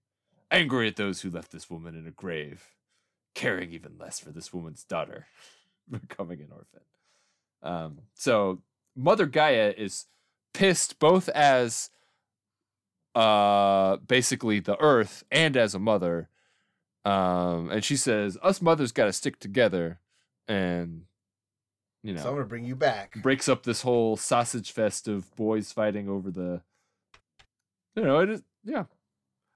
[0.51, 2.75] Angry at those who left this woman in a grave,
[3.33, 5.25] caring even less for this woman's daughter,
[5.89, 6.81] becoming an orphan.
[7.63, 8.61] Um, so
[8.95, 10.05] Mother Gaia is
[10.53, 11.89] pissed both as
[13.15, 16.29] uh basically the earth and as a mother.
[17.03, 20.01] Um, and she says, Us mothers gotta stick together
[20.47, 21.03] and
[22.03, 23.21] you know So I'm gonna bring you back.
[23.21, 26.61] breaks up this whole sausage fest of boys fighting over the
[27.95, 28.85] you know it is yeah.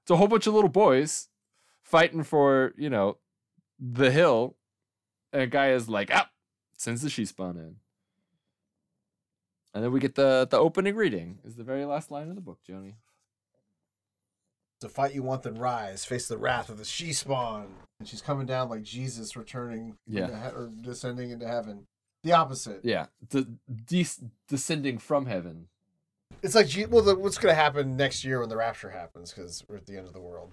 [0.02, 1.28] It's a whole bunch of little boys
[1.82, 3.18] fighting for you know
[3.78, 4.56] the hill
[5.32, 6.30] and a guy is like ah
[6.76, 7.76] sends the she spawn in.
[9.74, 12.40] And then we get the the opening reading is the very last line of the
[12.40, 12.96] book Johnny
[14.82, 17.68] To fight you want then rise, face the wrath of the she spawn.
[18.00, 20.26] And she's coming down like Jesus returning Yeah.
[20.50, 21.86] he- or descending into heaven.
[22.24, 22.84] The opposite.
[22.84, 23.46] yeah de-
[23.84, 24.06] de-
[24.48, 25.68] descending from heaven
[26.42, 29.32] It's like well, the, what's gonna happen next year when the rapture happens?
[29.32, 30.52] Because we're at the end of the world.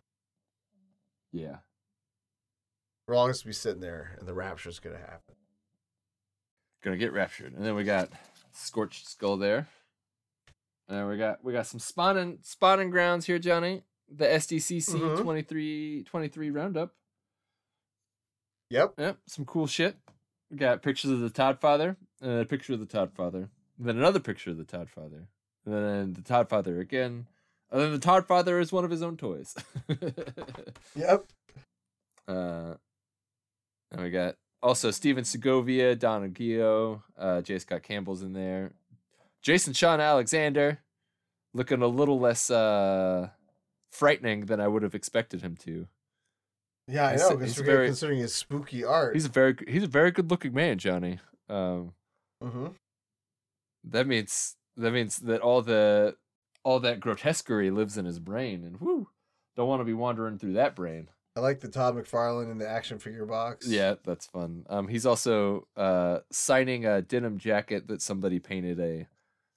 [1.32, 1.58] yeah
[3.08, 5.36] We're all gonna be sitting there, and the rapture's gonna happen.
[6.84, 7.54] gonna get raptured.
[7.54, 8.10] And then we got
[8.52, 9.68] scorched skull there.
[10.88, 13.84] And then we got we got some spawning spawning grounds here, Johnny.
[14.12, 15.22] The SDCC Mhm.
[15.22, 16.94] 23 23 roundup.
[18.72, 18.94] Yep.
[18.98, 19.98] Yep, some cool shit.
[20.52, 23.50] We got pictures of the Todd Father, and then a picture of the Todd Father,
[23.78, 25.28] and then another picture of the Todd Father,
[25.66, 27.28] and then the Todd Father again,
[27.72, 29.56] and then the Todd Father is one of his own toys.
[30.96, 31.26] Yep.
[32.28, 32.76] Uh,
[33.92, 37.58] and we got also Stephen Segovia, Don Aguillo, uh, J.
[37.60, 38.72] Scott Campbell's in there.
[39.42, 40.80] Jason Shawn Alexander,
[41.54, 43.30] looking a little less uh,
[43.92, 45.88] frightening than I would have expected him to.
[46.88, 47.38] Yeah, I know.
[47.38, 49.16] he's very- considering his spooky art.
[49.16, 51.20] He's a very he's a very good looking man, Johnny.
[51.50, 51.94] Um,
[52.42, 52.68] hmm
[53.84, 56.16] that means that means that all the
[56.64, 59.08] all that grotesquerie lives in his brain, and whoo,
[59.56, 61.10] don't want to be wandering through that brain.
[61.36, 63.68] I like the Todd McFarlane in the action figure box.
[63.68, 64.66] Yeah, that's fun.
[64.70, 69.08] Um, he's also uh signing a denim jacket that somebody painted a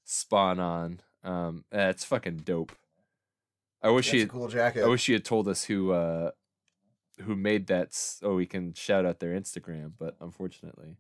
[0.05, 1.01] spawn on.
[1.25, 2.73] Um, that's fucking dope.
[3.83, 4.85] I wish That's he had, cool jacket.
[4.85, 6.31] I wish he had told us who uh
[7.23, 10.97] who made that so we can shout out their Instagram, but unfortunately.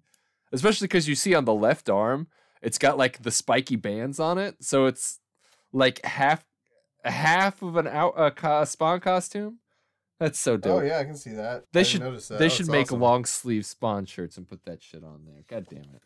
[0.52, 2.28] Especially cuz you see on the left arm,
[2.60, 5.20] it's got like the spiky bands on it, so it's
[5.72, 6.44] like half
[7.04, 9.58] half of an out a co- spawn costume.
[10.20, 10.82] That's so dope.
[10.82, 11.64] oh yeah, I can see that.
[11.72, 12.38] They I should notice that.
[12.38, 13.00] they Oh, should make awesome.
[13.00, 15.42] long sleeve spawn shirts and put that shit on there.
[15.48, 16.02] God damn it.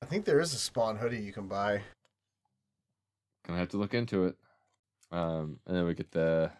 [0.00, 1.82] I think there is a Spawn hoodie you can buy.
[3.46, 4.36] Gonna have to look into it.
[5.10, 6.50] Um, and then we get the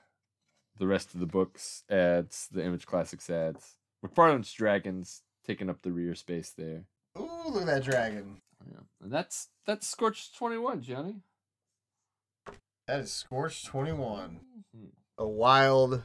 [0.78, 3.76] the rest of the books ads, the Image Classics ads.
[4.04, 6.84] McFarlane's Dragons taking up the rear space there.
[7.18, 8.40] Ooh, look at that dragon.
[8.70, 11.16] Yeah, and that's that's Scorched Twenty One, Johnny.
[12.86, 14.40] That is Scorched 21.
[14.74, 14.88] Mhm.
[15.18, 16.02] A wild,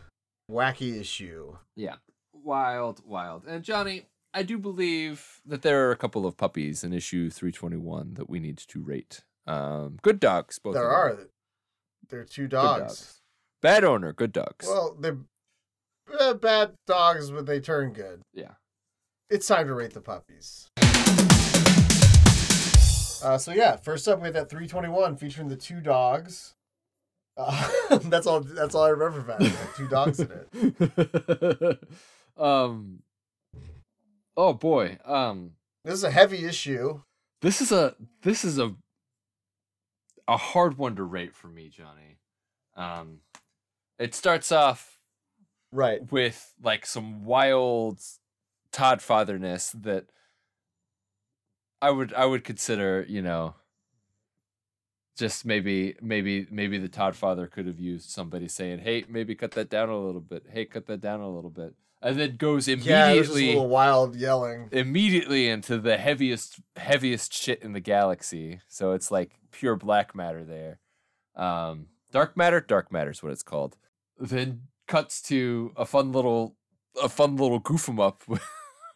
[0.52, 1.58] wacky issue.
[1.76, 1.96] Yeah,
[2.34, 3.46] wild, wild.
[3.46, 7.52] And Johnny, I do believe that there are a couple of puppies in issue three
[7.52, 9.22] twenty one that we need to rate.
[9.46, 10.74] Um, good dogs, both.
[10.74, 11.30] there of them.
[12.14, 13.22] Are two Good dogs.
[13.62, 14.68] Bad owner, good dogs.
[14.68, 15.18] Well, they're
[16.20, 18.22] uh, bad dogs, but they turn good.
[18.34, 18.52] yeah.
[19.30, 20.68] It's time to rate the puppies.
[23.24, 26.54] Uh, so yeah, first up we had that 321 featuring the two dogs.
[27.38, 27.70] Uh,
[28.04, 28.42] that's all.
[28.42, 29.52] That's all I remember about it.
[29.52, 31.80] had two dogs in it.
[32.38, 33.00] um.
[34.36, 34.98] Oh boy.
[35.06, 35.54] Um.
[35.86, 37.02] This is a heavy issue.
[37.42, 38.76] This is a this is a
[40.28, 42.20] a hard one to rate for me, Johnny.
[42.76, 43.20] Um.
[44.00, 45.00] It starts off
[45.72, 46.02] Right.
[46.12, 48.00] with like some wild
[48.72, 50.06] Todd fatherness that
[51.82, 53.56] I would I would consider, you know,
[55.18, 59.52] just maybe maybe maybe the Todd father could have used somebody saying, "Hey, maybe cut
[59.52, 60.46] that down a little bit.
[60.52, 61.76] Hey, cut that down a little bit."
[62.06, 64.68] And then goes immediately Yeah, a little wild yelling.
[64.74, 68.60] immediately into the heaviest heaviest shit in the galaxy.
[68.68, 70.80] So it's like pure black matter there.
[71.36, 73.78] Um dark matter, dark matter is what it's called.
[74.20, 76.58] Then cuts to a fun little
[77.02, 78.44] a fun little goof 'em up with,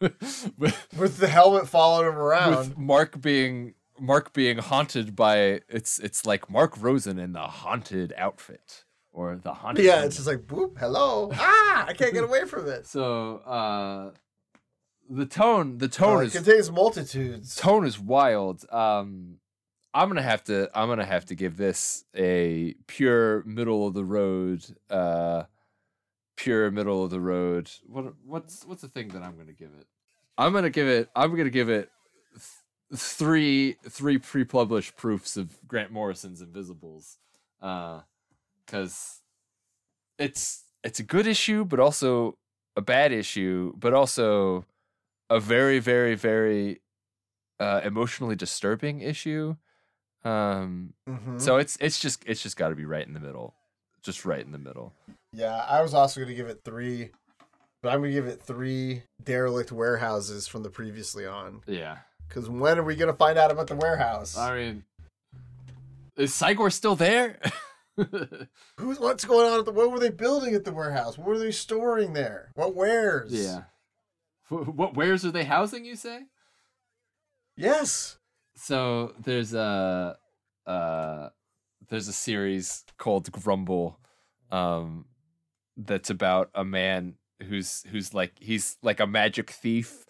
[0.58, 2.76] with, With the helmet following him with around.
[2.76, 8.84] Mark being Mark being haunted by it's it's like Mark Rosen in the haunted outfit
[9.18, 11.30] or the haunted Yeah, it's just like, boop, hello.
[11.34, 12.86] Ah, I can't get away from it.
[12.86, 14.10] so uh
[15.10, 17.56] the tone the Uh, tone it is contains multitudes.
[17.56, 18.64] tone is wild.
[18.70, 19.38] Um,
[19.94, 20.68] I'm gonna have to.
[20.74, 24.64] I'm gonna have to give this a pure middle of the road.
[24.90, 25.44] Uh,
[26.36, 27.70] pure middle of the road.
[27.86, 28.12] What?
[28.24, 29.86] What's what's the thing that I'm gonna give it?
[30.36, 31.08] I'm gonna give it.
[31.16, 31.90] I'm gonna give it
[32.34, 37.16] th- three three pre-published proofs of Grant Morrison's Invisibles.
[37.62, 38.00] Uh,
[38.68, 39.20] because
[40.18, 42.36] it's it's a good issue, but also
[42.76, 44.64] a bad issue, but also
[45.30, 46.80] a very very very
[47.58, 49.56] uh, emotionally disturbing issue.
[50.24, 51.40] Um, Mhm.
[51.40, 53.54] so it's it's just it's just got to be right in the middle,
[54.02, 54.92] just right in the middle.
[55.32, 57.10] Yeah, I was also going to give it three,
[57.82, 61.62] but I'm going to give it three derelict warehouses from the previously on.
[61.66, 61.98] Yeah,
[62.28, 64.36] Because when are we going to find out about the warehouse?
[64.36, 64.84] I mean,
[66.16, 67.38] is Cy-Gor still there?
[68.76, 69.72] Who's what's going on at the?
[69.72, 71.18] What were they building at the warehouse?
[71.18, 72.52] What were they storing there?
[72.54, 73.32] What wares?
[73.32, 73.62] yeah.
[74.48, 75.84] What wares are they housing?
[75.84, 76.22] You say?
[77.56, 78.18] Yes.
[78.54, 80.16] So there's a
[80.66, 81.28] uh
[81.88, 83.98] there's a series called Grumble
[84.50, 85.06] um
[85.76, 87.14] that's about a man
[87.46, 90.04] who's who's like he's like a magic thief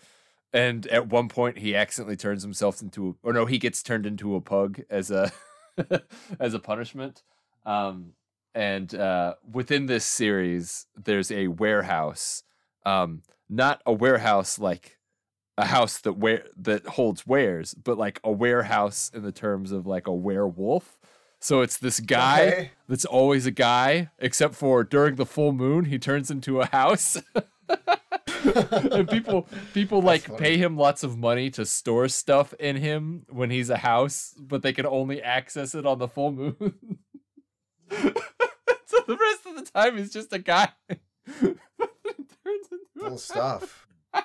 [0.53, 4.07] and at one point he accidentally turns himself into a, or no he gets turned
[4.07, 5.31] into a pug as a
[6.41, 7.23] as a punishment
[7.67, 8.13] um
[8.55, 12.43] and uh within this series there's a warehouse
[12.87, 14.97] um not a warehouse like
[15.57, 19.87] a house that where that holds wares, but like a warehouse in the terms of
[19.89, 21.01] like a werewolf.
[21.41, 22.71] So it's this guy Okay.
[22.89, 27.21] that's always a guy, except for during the full moon he turns into a house.
[28.45, 33.51] and people people like pay him lots of money to store stuff in him when
[33.51, 36.99] he's a house, but they can only access it on the full moon.
[38.87, 40.69] so the rest of the time he's just a guy.
[41.41, 41.57] Turns
[42.71, 43.87] into a Cool stuff.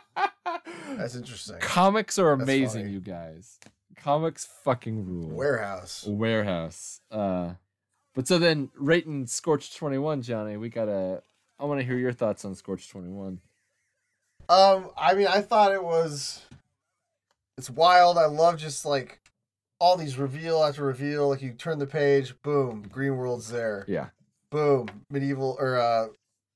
[0.97, 1.57] That's interesting.
[1.59, 2.93] Comics are That's amazing, funny.
[2.93, 3.59] you guys.
[3.97, 5.29] Comics fucking rule.
[5.29, 6.05] Warehouse.
[6.07, 7.01] Warehouse.
[7.11, 7.53] Uh,
[8.15, 10.57] but so then, rating Scorch Twenty One, Johnny.
[10.57, 11.23] We gotta.
[11.59, 13.39] I want to hear your thoughts on Scorch Twenty One.
[14.49, 16.41] Um, I mean, I thought it was.
[17.57, 18.17] It's wild.
[18.17, 19.19] I love just like
[19.83, 21.27] all these reveal after reveal.
[21.27, 23.83] Like you turn the page, boom, Green World's there.
[23.85, 24.07] Yeah.
[24.49, 24.87] Boom.
[25.11, 26.07] Medieval or uh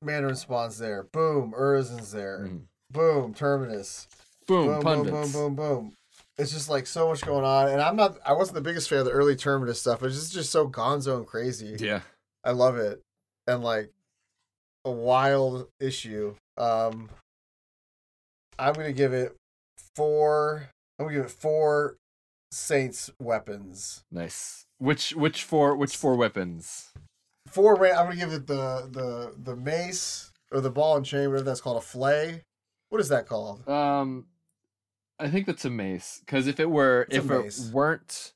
[0.01, 1.03] Mandarin spawns there.
[1.11, 1.51] Boom.
[1.51, 2.47] Urizen's there.
[2.47, 2.61] Mhm.
[2.89, 3.33] Boom.
[3.33, 4.07] Terminus.
[4.47, 5.33] Boom, boom, boom, pundits.
[5.33, 5.93] boom, boom, boom.
[6.37, 8.17] It's just like so much going on, and I'm not.
[8.25, 10.01] I wasn't the biggest fan of the early Terminus stuff.
[10.03, 11.75] It's just just so gonzo and crazy.
[11.79, 12.01] Yeah.
[12.45, 13.01] I love it,
[13.45, 13.91] and like
[14.85, 16.35] a wild issue.
[16.57, 17.09] Um,
[18.57, 19.35] I'm gonna give it
[19.97, 20.69] four.
[20.97, 21.97] I'm gonna give it four
[22.51, 24.03] Saints weapons.
[24.11, 24.65] Nice.
[24.79, 26.91] Which which four which four weapons?
[27.47, 27.75] Four.
[27.87, 31.61] I'm gonna give it the the the mace or the ball and chain, whatever that's
[31.61, 32.43] called, a flay.
[32.89, 33.67] What is that called?
[33.67, 34.27] Um,
[35.19, 36.21] I think that's a mace.
[36.25, 38.33] Because if it were It's if it weren't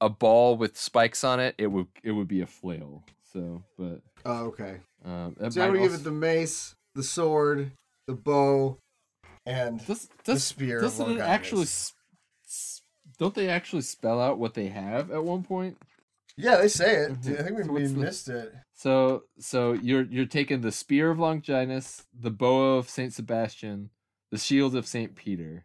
[0.00, 3.02] a ball with spikes on it, it would it would be a flail.
[3.32, 4.80] So, but Oh, okay.
[5.04, 7.72] um, So I'm gonna give it the mace, the sword,
[8.06, 8.78] the bow,
[9.44, 10.80] and does, the spear.
[10.80, 11.62] doesn't it actually?
[11.64, 11.92] s-
[12.46, 12.77] s-
[13.18, 15.76] Don't they actually spell out what they have at one point?
[16.36, 17.12] Yeah, they say it.
[17.20, 17.40] Mhm.
[17.40, 18.54] I think we, So we the- missed it.
[18.74, 23.90] So so you're you're taking the spear of Longinus, the bow of Saint Sebastian,
[24.30, 25.64] the shield of Saint Peter.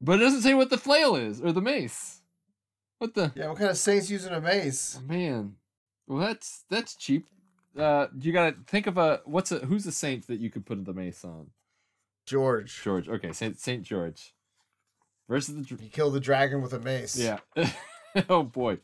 [0.00, 2.22] But it doesn't say what the flail is or the mace.
[2.98, 4.98] What the Yeah, what kind of saints using a mace?
[5.00, 5.56] oh, man?
[6.06, 7.26] Well, that's that's cheap.
[7.76, 10.84] Uh, you gotta think of a what's a who's a saint that you could put
[10.84, 11.50] the mace on?
[12.26, 12.80] George.
[12.84, 13.08] George.
[13.08, 14.32] Okay, Saint Saint George
[15.28, 17.16] versus the dr- He killed the dragon with a mace.
[17.18, 17.38] yeah.
[18.28, 18.78] oh boy,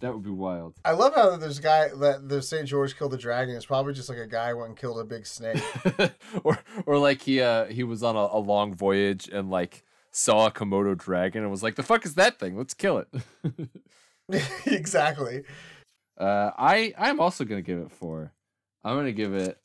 [0.00, 0.74] that would be wild.
[0.84, 3.54] I love how there's a guy that the Saint George killed the dragon.
[3.54, 5.62] It's probably just like a guy went and killed a big snake.
[6.44, 10.46] or or like he uh he was on a, a long voyage and like saw
[10.46, 12.56] a Komodo dragon and was like, the fuck is that thing?
[12.56, 13.08] Let's kill it.
[14.66, 15.42] exactly.
[16.18, 18.32] uh I I'm also gonna give it four.
[18.82, 19.58] I'm gonna give it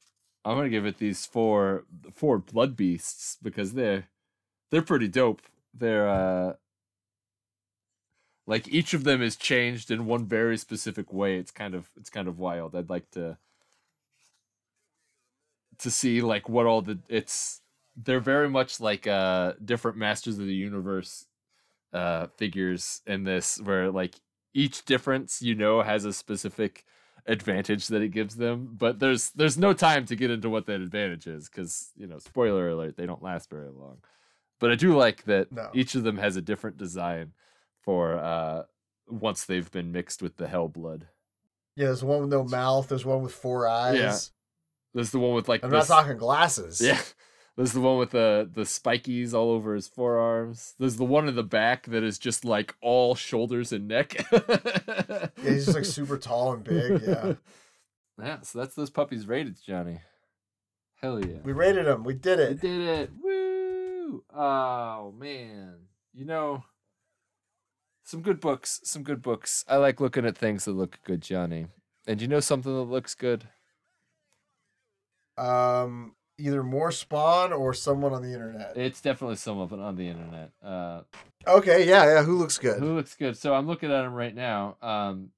[0.45, 4.07] I'm gonna give it these four four blood beasts because they're
[4.71, 5.41] they're pretty dope.
[5.73, 6.53] They're uh
[8.47, 11.37] like each of them is changed in one very specific way.
[11.37, 12.75] It's kind of it's kind of wild.
[12.75, 13.37] I'd like to
[15.79, 17.61] to see like what all the it's
[17.95, 21.25] they're very much like uh different masters of the universe
[21.93, 24.15] uh figures in this where like
[24.53, 26.85] each difference you know has a specific
[27.25, 30.81] advantage that it gives them but there's there's no time to get into what that
[30.81, 33.97] advantage is because you know spoiler alert they don't last very long
[34.59, 35.69] but i do like that No.
[35.73, 37.33] each of them has a different design
[37.81, 38.63] for uh
[39.07, 41.07] once they've been mixed with the hell blood
[41.75, 42.87] Yeah, there's one with no mouth.
[42.89, 43.95] There's one with four eyes.
[43.97, 44.17] Yeah.
[44.93, 46.79] there's the one with like I'm this- not talking glasses.
[46.81, 46.99] Yeah.
[47.57, 50.75] There's the one with the the spikies all over his forearms.
[50.79, 54.15] There's the one in the back that is just like all shoulders and neck.
[54.31, 57.01] Yeah, he's just like super tall and big.
[57.05, 57.33] Yeah.
[58.21, 59.99] Yeah, so that's those puppies rated, Johnny.
[61.01, 61.37] Hell yeah.
[61.43, 62.03] We rated them.
[62.05, 62.49] We did it.
[62.49, 63.11] We did it.
[63.21, 63.28] Woo!
[64.33, 65.75] Oh man.
[66.13, 66.63] You know
[68.03, 69.63] some good books, some good books.
[69.67, 71.67] I like looking at things that look good, Johnny.
[72.07, 73.47] And you know something that looks good?
[75.37, 78.75] Um, either more spawn or someone on the internet.
[78.75, 80.51] It's definitely someone on the internet.
[80.63, 81.01] Uh
[81.47, 82.23] Okay, yeah, yeah.
[82.23, 82.79] Who looks good?
[82.79, 83.37] Who looks good?
[83.37, 84.75] So I'm looking at him right now.
[84.81, 85.29] Um,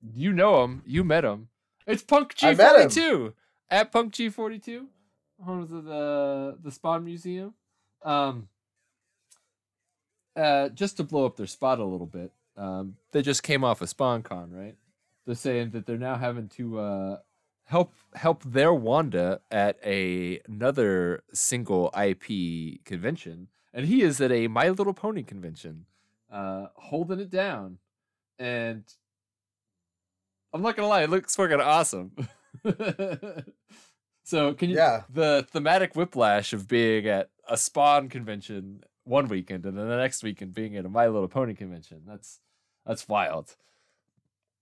[0.00, 0.82] you know him.
[0.86, 1.48] You met him.
[1.86, 2.88] It's Punk I met him.
[2.88, 3.32] G42
[3.70, 4.86] at Punk G42,
[5.44, 7.54] home of the the Spawn Museum.
[8.04, 8.48] Um,
[10.36, 13.80] uh, just to blow up their spot a little bit, um, they just came off
[13.82, 14.74] a SpawnCon, right?
[15.26, 17.18] They're saying that they're now having to uh,
[17.64, 24.48] help help their Wanda at a another single IP convention, and he is at a
[24.48, 25.86] My Little Pony convention,
[26.30, 27.78] uh, holding it down,
[28.38, 28.84] and
[30.52, 32.12] I'm not gonna lie, it looks fucking awesome.
[34.24, 35.02] so can you Yeah.
[35.12, 40.22] the thematic whiplash of being at a Spawn convention one weekend and then the next
[40.22, 42.02] weekend being at a My Little Pony convention?
[42.06, 42.40] That's
[42.86, 43.56] that's wild.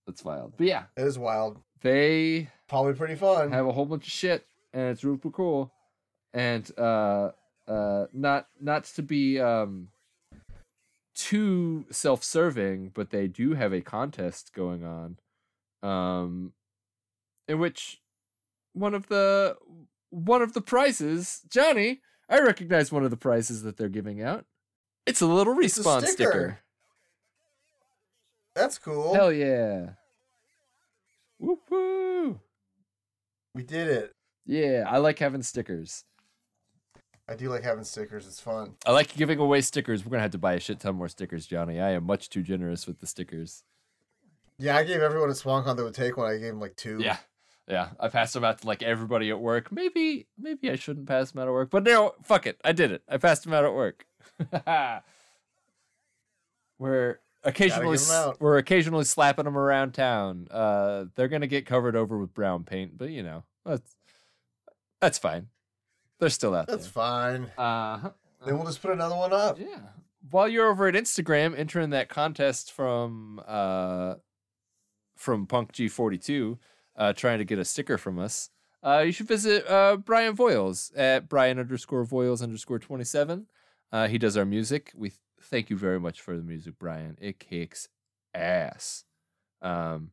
[0.05, 0.53] That's wild.
[0.57, 1.59] But yeah, It is wild.
[1.81, 3.51] they Probably pretty fun.
[3.51, 5.71] have a whole bunch of shit and it's super cool
[6.33, 7.29] and uh
[7.67, 9.89] uh not not to be um
[11.15, 15.17] too self-serving but they do have a contest going on
[15.87, 16.53] um
[17.47, 18.01] in which
[18.73, 19.55] one of the
[20.09, 24.45] one of the prizes johnny i recognize one of the prizes that they're giving out
[25.05, 26.11] it's a little a respawn sticker.
[26.11, 26.59] sticker
[28.55, 29.13] That's cool.
[29.13, 29.91] hell yeah
[31.39, 32.39] whoop woo
[33.55, 34.13] We did it.
[34.45, 36.05] yeah i like having stickers
[37.25, 38.27] I do like having stickers.
[38.27, 38.73] It's fun.
[38.85, 40.03] I like giving away stickers.
[40.03, 41.79] We're gonna have to buy a shit ton more stickers, Johnny.
[41.79, 43.63] I am much too generous with the stickers.
[44.59, 46.29] Yeah, I gave everyone at SpawnCon that would take one.
[46.29, 46.99] I gave them like two.
[47.01, 47.15] Yeah,
[47.67, 47.89] yeah.
[47.99, 49.71] I passed them out to like everybody at work.
[49.71, 52.59] Maybe, maybe I shouldn't pass them out at work, but no, fuck it.
[52.63, 53.03] I did it.
[53.09, 54.05] I passed them out at work.
[56.77, 58.41] Where occasionally give 'em s- out.
[58.41, 60.47] we're occasionally slapping them around town.
[60.51, 63.95] Uh, they're gonna get covered over with brown paint, but you know that's
[64.99, 65.47] that's fine.
[66.19, 66.91] They're still out That's there.
[66.91, 67.51] fine.
[67.57, 68.11] Uh-huh.
[68.45, 69.59] Then we'll just put another one up.
[69.59, 69.79] Yeah.
[70.29, 74.15] While you're over at Instagram entering that contest from uh
[75.17, 76.57] from Punk G42,
[76.95, 78.49] uh trying to get a sticker from us,
[78.83, 83.47] uh you should visit uh Bryan Voyles at Bryan underscore Voyles underscore twenty seven.
[83.91, 84.91] Uh he does our music.
[84.95, 87.17] We th- thank you very much for the music, Bryan.
[87.21, 87.87] It kicks
[88.33, 89.05] ass.
[89.61, 90.11] Um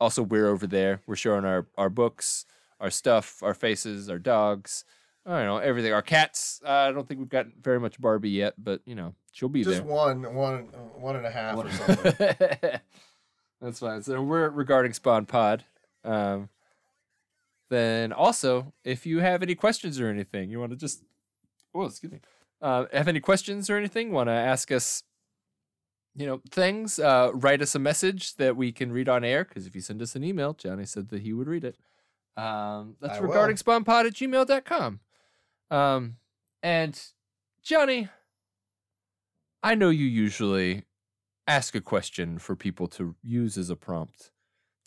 [0.00, 1.00] also we're over there.
[1.06, 2.44] We're showing our our books,
[2.80, 4.84] our stuff, our faces, our dogs.
[5.26, 5.92] I don't know everything.
[5.92, 6.62] Our cats.
[6.64, 9.62] Uh, I don't think we've got very much Barbie yet, but you know she'll be
[9.62, 9.74] there.
[9.74, 9.94] Just there.
[9.94, 10.68] one, one,
[10.98, 12.80] one and a half What- or something.
[13.60, 14.02] That's fine.
[14.02, 15.64] So we're regarding Spawn Pod.
[16.04, 16.48] Um,
[17.68, 21.04] then also, if you have any questions or anything, you want to just
[21.74, 22.20] oh, excuse me,
[22.62, 25.02] uh, have any questions or anything, want to ask us,
[26.14, 29.44] you know, things, uh, write us a message that we can read on air.
[29.44, 31.76] Because if you send us an email, Johnny said that he would read it.
[32.36, 33.28] Um, that's I will.
[33.28, 35.00] regarding spawnpod at gmail.com.
[35.70, 36.16] Um,
[36.62, 37.00] and
[37.62, 38.08] Johnny,
[39.62, 40.84] I know you usually
[41.46, 44.30] ask a question for people to use as a prompt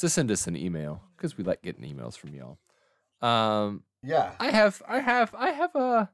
[0.03, 2.59] to send us an email because we like getting emails from y'all.
[3.21, 4.33] Um, yeah.
[4.37, 6.09] I have, I have, I have a.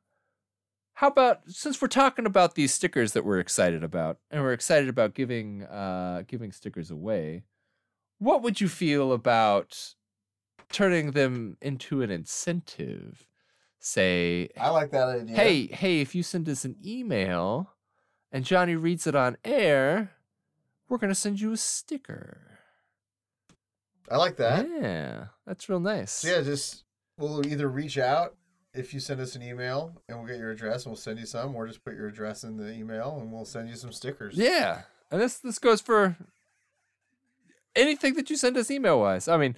[0.93, 4.89] How about since we're talking about these stickers that we're excited about, and we're excited
[4.89, 7.45] about giving, uh, giving stickers away,
[8.19, 9.95] what would you feel about
[10.71, 13.25] turning them into an incentive?
[13.79, 15.35] Say, I like that idea.
[15.35, 17.71] hey, hey, if you send us an email
[18.31, 20.11] and Johnny reads it on air,
[20.89, 22.58] we're gonna send you a sticker.
[24.11, 24.67] I like that.
[24.67, 26.11] Yeah, that's real nice.
[26.11, 26.83] So yeah, just
[27.17, 28.35] we'll either reach out
[28.73, 31.25] if you send us an email and we'll get your address and we'll send you
[31.25, 34.35] some, or just put your address in the email and we'll send you some stickers.
[34.37, 34.81] Yeah,
[35.11, 36.17] and this this goes for
[37.75, 39.27] anything that you send us email wise.
[39.27, 39.55] I mean,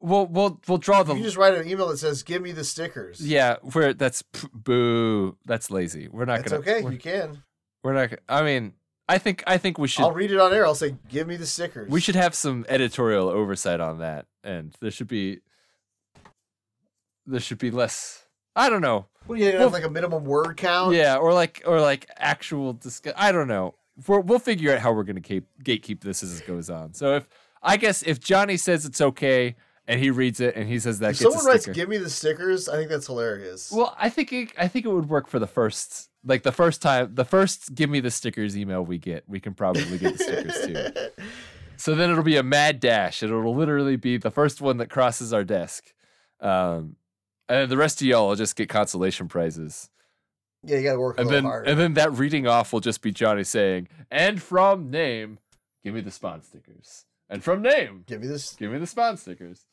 [0.00, 2.64] we'll we'll we'll draw the You just write an email that says "Give me the
[2.64, 3.56] stickers." yeah.
[3.74, 4.22] We're that's
[4.52, 5.36] boo.
[5.44, 6.08] That's lazy.
[6.08, 6.60] We're not it's gonna.
[6.60, 6.88] okay.
[6.88, 7.42] You can.
[7.82, 8.18] we're not.
[8.28, 8.74] I mean,
[9.08, 10.02] I think I think we should.
[10.02, 10.66] I'll read it on air.
[10.66, 14.74] I'll say, "Give me the stickers." We should have some editorial oversight on that, and
[14.80, 15.40] there should be
[17.26, 18.24] there should be less.
[18.56, 19.06] I don't know.
[19.26, 20.94] What do you have well- like a minimum word count?
[20.94, 23.14] Yeah, or like or like actual discuss.
[23.16, 23.74] I don't know.
[24.06, 26.94] We're, we'll figure out how we're gonna keep gatekeep this as it goes on.
[26.94, 27.28] So if
[27.62, 29.56] I guess if Johnny says it's okay
[29.86, 32.68] and he reads it and he says that If someone writes "Give me the stickers,"
[32.68, 33.72] I think that's hilarious.
[33.72, 36.80] well, I think it, I think it would work for the first like the first
[36.82, 40.24] time the first give me the stickers email we get we can probably get the
[40.24, 41.22] stickers too.
[41.80, 43.22] So then it'll be a mad dash.
[43.22, 45.94] It'll literally be the first one that crosses our desk.
[46.40, 46.96] Um,
[47.48, 49.88] and the rest of y'all will just get consolation prizes.
[50.64, 51.68] yeah, you got to work And then hard.
[51.68, 55.38] and then that reading off will just be Johnny saying, and from name,
[55.84, 57.04] give me the spawn stickers.
[57.30, 58.56] And from name, Give me this.
[58.56, 59.64] give me the spawn stickers.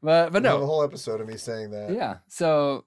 [0.00, 1.90] But but have a whole episode of me saying that.
[1.90, 2.18] Yeah.
[2.28, 2.84] So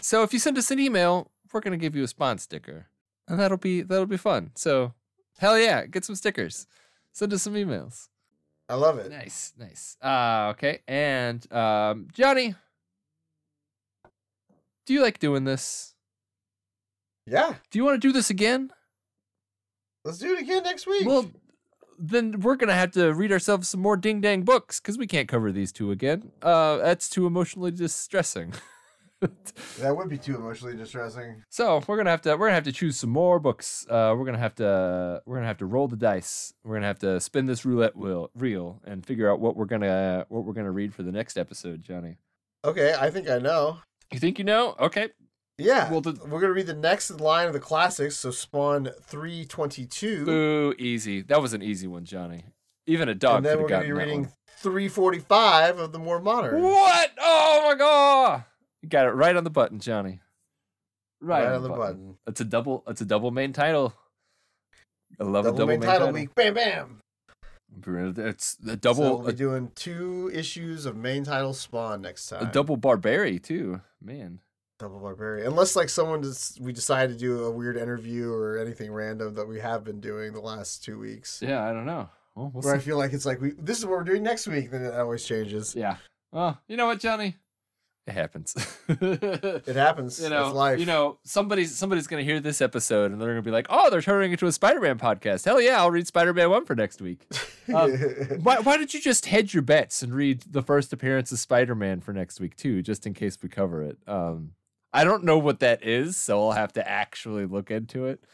[0.00, 2.86] so if you send us an email, we're gonna give you a spawn sticker.
[3.28, 4.50] And that'll be that'll be fun.
[4.54, 4.94] So
[5.38, 6.66] hell yeah, get some stickers.
[7.12, 8.08] Send us some emails.
[8.68, 9.10] I love it.
[9.10, 9.96] Nice, nice.
[10.02, 12.54] Uh, okay, and um, Johnny,
[14.86, 15.94] do you like doing this?
[17.26, 18.72] Yeah, Do you want to do this again?
[20.04, 21.06] let's do it again next week.
[21.06, 21.30] Well,
[21.98, 25.28] then we're gonna have to read ourselves some more ding dang books because we can't
[25.28, 26.32] cover these two again.
[26.42, 28.54] Uh, that's too emotionally distressing.
[29.20, 31.42] that would be too emotionally distressing.
[31.50, 33.86] so we're gonna have to we're gonna have to choose some more books.
[33.88, 36.54] Uh, we're gonna have to we're gonna have to roll the dice.
[36.64, 40.26] We're gonna have to spin this roulette wheel reel and figure out what we're gonna
[40.28, 42.16] what we're gonna read for the next episode, Johnny.
[42.64, 43.78] Okay, I think I know.
[44.12, 44.74] You think you know?
[44.80, 45.10] Okay.
[45.58, 48.16] Yeah, Well, the- we're gonna read the next line of the classics.
[48.16, 51.20] So Spawn three twenty two, Boo, easy.
[51.20, 52.44] That was an easy one, Johnny.
[52.86, 56.18] Even a dog and then we're gonna be reading three forty five of the more
[56.18, 56.62] modern.
[56.62, 57.10] What?
[57.20, 58.44] Oh my god!
[58.82, 60.20] You got it right on the button, Johnny.
[61.20, 62.16] Right, Right on the button.
[62.26, 62.82] It's a double.
[62.86, 63.92] It's a double main title.
[65.20, 66.34] I love Double, a double main, title, week.
[66.34, 67.00] Bam, bam.
[67.86, 69.18] It's a So double.
[69.18, 72.46] we'll be doing two issues of main title Spawn next time.
[72.46, 74.40] a double barbary too, man.
[74.78, 75.46] double barbarian.
[75.48, 79.46] Unless like someone just we decide to do a weird interview or anything random that
[79.46, 81.40] we have been doing the last two weeks.
[81.42, 82.08] Yeah, I don't know.
[82.34, 84.46] Well, we'll Where I feel like it's like we this is what we're doing next
[84.48, 85.74] week, then it always changes.
[85.76, 85.96] Yeah.
[86.32, 87.36] Well, you know what, Johnny?
[88.10, 88.54] It happens.
[88.88, 90.20] It happens.
[90.20, 90.80] you know, it's life.
[90.80, 94.02] you know, somebody's somebody's gonna hear this episode and they're gonna be like, "Oh, they're
[94.02, 97.26] turning into a Spider-Man podcast." Hell yeah, I'll read Spider-Man one for next week.
[97.74, 97.92] um,
[98.42, 102.00] why, why don't you just hedge your bets and read the first appearance of Spider-Man
[102.00, 103.98] for next week too, just in case we cover it?
[104.08, 104.52] Um,
[104.92, 108.24] I don't know what that is, so I'll have to actually look into it.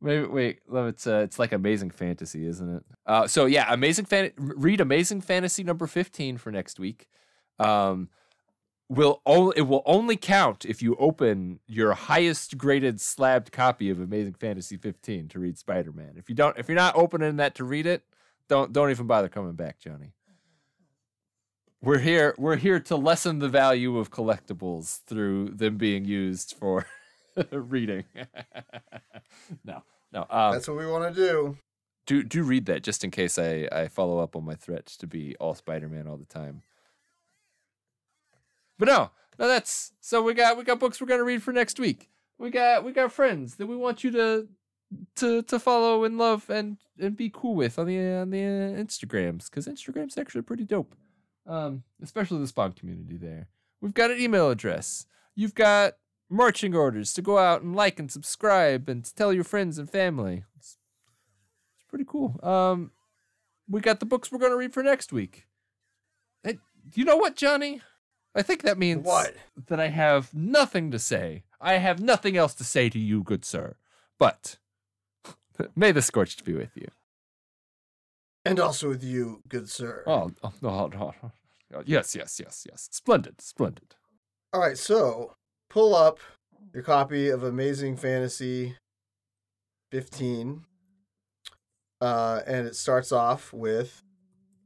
[0.00, 2.82] Maybe wait, love it's uh, it's like Amazing Fantasy, isn't it?
[3.06, 4.32] Uh, so yeah, Amazing Fan.
[4.36, 7.06] Read Amazing Fantasy number fifteen for next week.
[7.60, 8.08] Um,
[8.88, 14.00] will only it will only count if you open your highest graded slabbed copy of
[14.00, 16.14] Amazing Fantasy 15 to read Spider-Man.
[16.16, 18.02] If you don't if you're not opening that to read it,
[18.48, 20.12] don't don't even bother coming back, Johnny.
[21.80, 26.86] We're here we're here to lessen the value of collectibles through them being used for
[27.52, 28.04] reading.
[29.64, 29.82] no.
[30.12, 30.26] No.
[30.30, 31.56] Um, That's what we want to do.
[32.06, 35.06] do do read that just in case I I follow up on my threat to
[35.06, 36.62] be all Spider-Man all the time.
[38.78, 41.78] But no, no, that's so we got we got books we're gonna read for next
[41.78, 42.10] week.
[42.38, 44.48] We got we got friends that we want you to
[45.16, 49.50] to to follow and love and and be cool with on the on the Instagrams
[49.50, 50.94] because Instagram's actually pretty dope.
[51.46, 53.48] Um, especially the spawn community there.
[53.80, 55.04] We've got an email address.
[55.34, 55.94] You've got
[56.30, 59.90] marching orders to go out and like and subscribe and to tell your friends and
[59.90, 60.44] family.
[60.56, 60.78] It's,
[61.76, 62.40] it's pretty cool.
[62.42, 62.92] Um,
[63.68, 65.46] we got the books we're gonna read for next week.
[66.42, 66.60] And
[66.94, 67.82] you know what, Johnny?
[68.34, 69.34] I think that means What?
[69.68, 71.44] that I have nothing to say.
[71.60, 73.76] I have nothing else to say to you, good sir.
[74.18, 74.58] But
[75.76, 76.88] may the scorched be with you.
[78.44, 80.02] And also with you, good sir.
[80.06, 81.14] Oh, oh, no, no,
[81.72, 81.82] no.
[81.86, 82.88] yes, yes, yes, yes.
[82.92, 83.94] Splendid, splendid.
[84.52, 85.34] All right, so
[85.70, 86.18] pull up
[86.74, 88.76] your copy of Amazing Fantasy
[89.92, 90.64] 15.
[92.00, 94.02] Uh, and it starts off with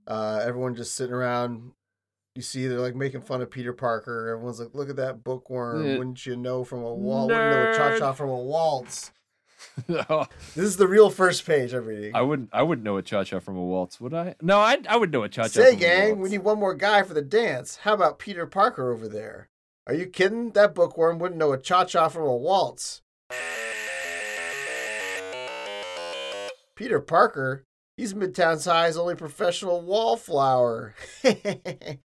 [0.06, 1.72] uh, everyone just sitting around.
[2.39, 4.28] You see, they're like making fun of Peter Parker.
[4.28, 5.85] Everyone's like, "Look at that bookworm!
[5.85, 5.98] Yeah.
[5.98, 7.27] Wouldn't you know from a wall?
[7.27, 9.10] Wouldn't know a cha cha from a waltz."
[10.09, 10.24] Oh,
[10.55, 12.15] This is the real first page I'm reading.
[12.15, 12.51] I wouldn't.
[12.52, 14.36] I wouldn't know a cha cha from a waltz, would I?
[14.40, 14.78] No, I.
[14.89, 15.48] I would know a cha cha.
[15.48, 17.78] Say, gang, we need one more guy for the dance.
[17.78, 19.48] How about Peter Parker over there?
[19.89, 20.51] Are you kidding?
[20.52, 23.02] That bookworm wouldn't know a cha cha from a waltz.
[26.77, 27.65] Peter Parker?
[27.97, 30.94] He's Midtown's highest only professional wallflower.